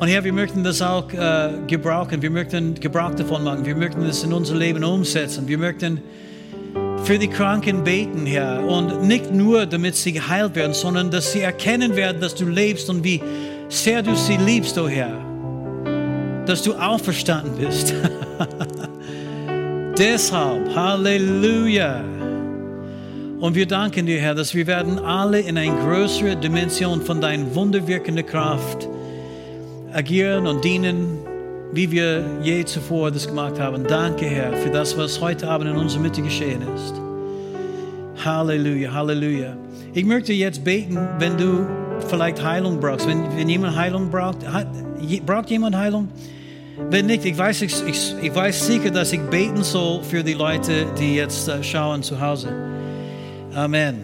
[0.00, 4.04] Und Herr, wir möchten das auch äh, gebrauchen, wir möchten Gebrauch davon machen, wir möchten
[4.06, 6.00] das in unser Leben umsetzen, wir möchten
[7.04, 8.64] für die Kranken beten, Herr.
[8.66, 12.88] Und nicht nur, damit sie geheilt werden, sondern dass sie erkennen werden, dass du lebst
[12.88, 13.20] und wie
[13.68, 15.33] sehr du sie liebst, oh Herr
[16.46, 17.94] dass du auferstanden bist.
[19.98, 22.02] Deshalb, Halleluja.
[23.40, 27.54] Und wir danken dir, Herr, dass wir werden alle in eine größere Dimension von deiner
[27.54, 28.88] wunderwirkenden Kraft
[29.92, 31.18] agieren und dienen,
[31.72, 33.84] wie wir je zuvor das gemacht haben.
[33.86, 36.94] Danke, Herr, für das, was heute Abend in unserer Mitte geschehen ist.
[38.24, 39.56] Halleluja, Halleluja.
[39.92, 41.66] Ich möchte jetzt beten, wenn du
[42.08, 43.06] vielleicht Heilung brauchst.
[43.06, 44.38] Wenn, wenn jemand Heilung braucht,
[45.26, 46.08] braucht jemand Heilung?
[46.76, 50.32] Wenn nicht, ich weiß, ich, ich, ich weiß sicher, dass ich beten soll für die
[50.32, 52.48] Leute, die jetzt uh, schauen zu Hause.
[53.54, 54.02] Amen.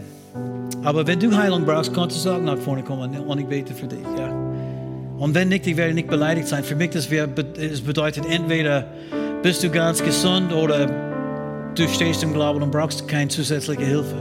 [0.85, 3.87] Aber wenn du Heilung brauchst, kannst du auch nach vorne kommen und ich bete für
[3.87, 3.99] dich.
[4.16, 4.29] Ja?
[5.18, 6.62] Und wenn nicht, ich werde nicht beleidigt sein.
[6.62, 8.87] Für mich das, wär, das bedeutet entweder
[9.43, 10.87] bist du ganz gesund oder
[11.75, 14.16] du stehst im Glauben und brauchst keine zusätzliche Hilfe.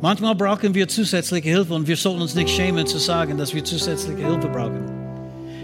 [0.00, 3.62] Manchmal brauchen wir zusätzliche Hilfe und wir sollten uns nicht schämen zu sagen, dass wir
[3.62, 4.82] zusätzliche Hilfe brauchen.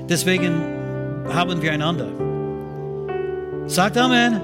[0.08, 0.75] Deswegen
[1.32, 2.08] haben wir einander.
[3.66, 4.40] Sagt Amen.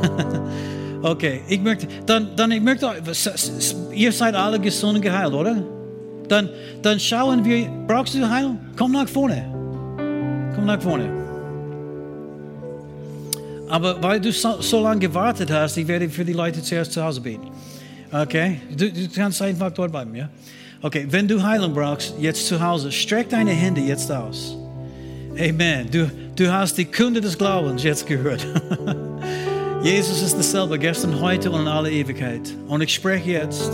[1.02, 2.90] okay, ich möchte, dann, dann ich möchte,
[3.92, 5.56] ihr seid alle gesund und geheilt, oder?
[6.28, 6.48] Dann,
[6.80, 8.58] dann schauen wir, brauchst du Heilung?
[8.76, 9.44] Komm nach vorne.
[10.54, 11.10] Komm nach vorne.
[13.68, 17.02] Aber weil du so, so lange gewartet hast, ich werde für die Leute zuerst zu
[17.02, 17.48] Hause beten.
[18.12, 18.60] Okay?
[18.76, 20.28] Du, du kannst einfach dort bleiben, ja?
[20.82, 24.56] Okay, wenn du Heilung brauchst, jetzt zu Hause, streck deine Hände jetzt aus.
[25.40, 25.90] Amen.
[25.90, 28.46] Du, du hast die Kunde des Glaubens jetzt gehört.
[29.82, 32.42] Jesus ist dasselbe, gestern, heute und in aller Ewigkeit.
[32.68, 33.70] Und ich spreche jetzt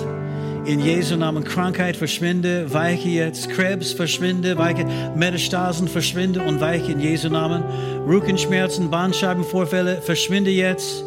[0.64, 4.86] in Jesu Namen, Krankheit verschwinde, weiche jetzt, Krebs verschwinde, weiche,
[5.16, 7.64] Metastasen verschwinde und weiche in Jesu Namen.
[8.06, 11.02] Rückenschmerzen, Bandscheibenvorfälle verschwinde jetzt.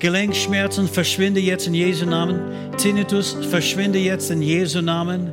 [0.00, 2.40] Gelenkschmerzen verschwinde jetzt in Jesu Namen.
[2.76, 5.32] Tinnitus verschwinde jetzt in Jesu Namen.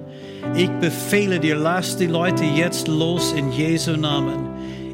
[0.56, 4.49] Ich befehle dir, lass die Leute jetzt los in Jesu Namen.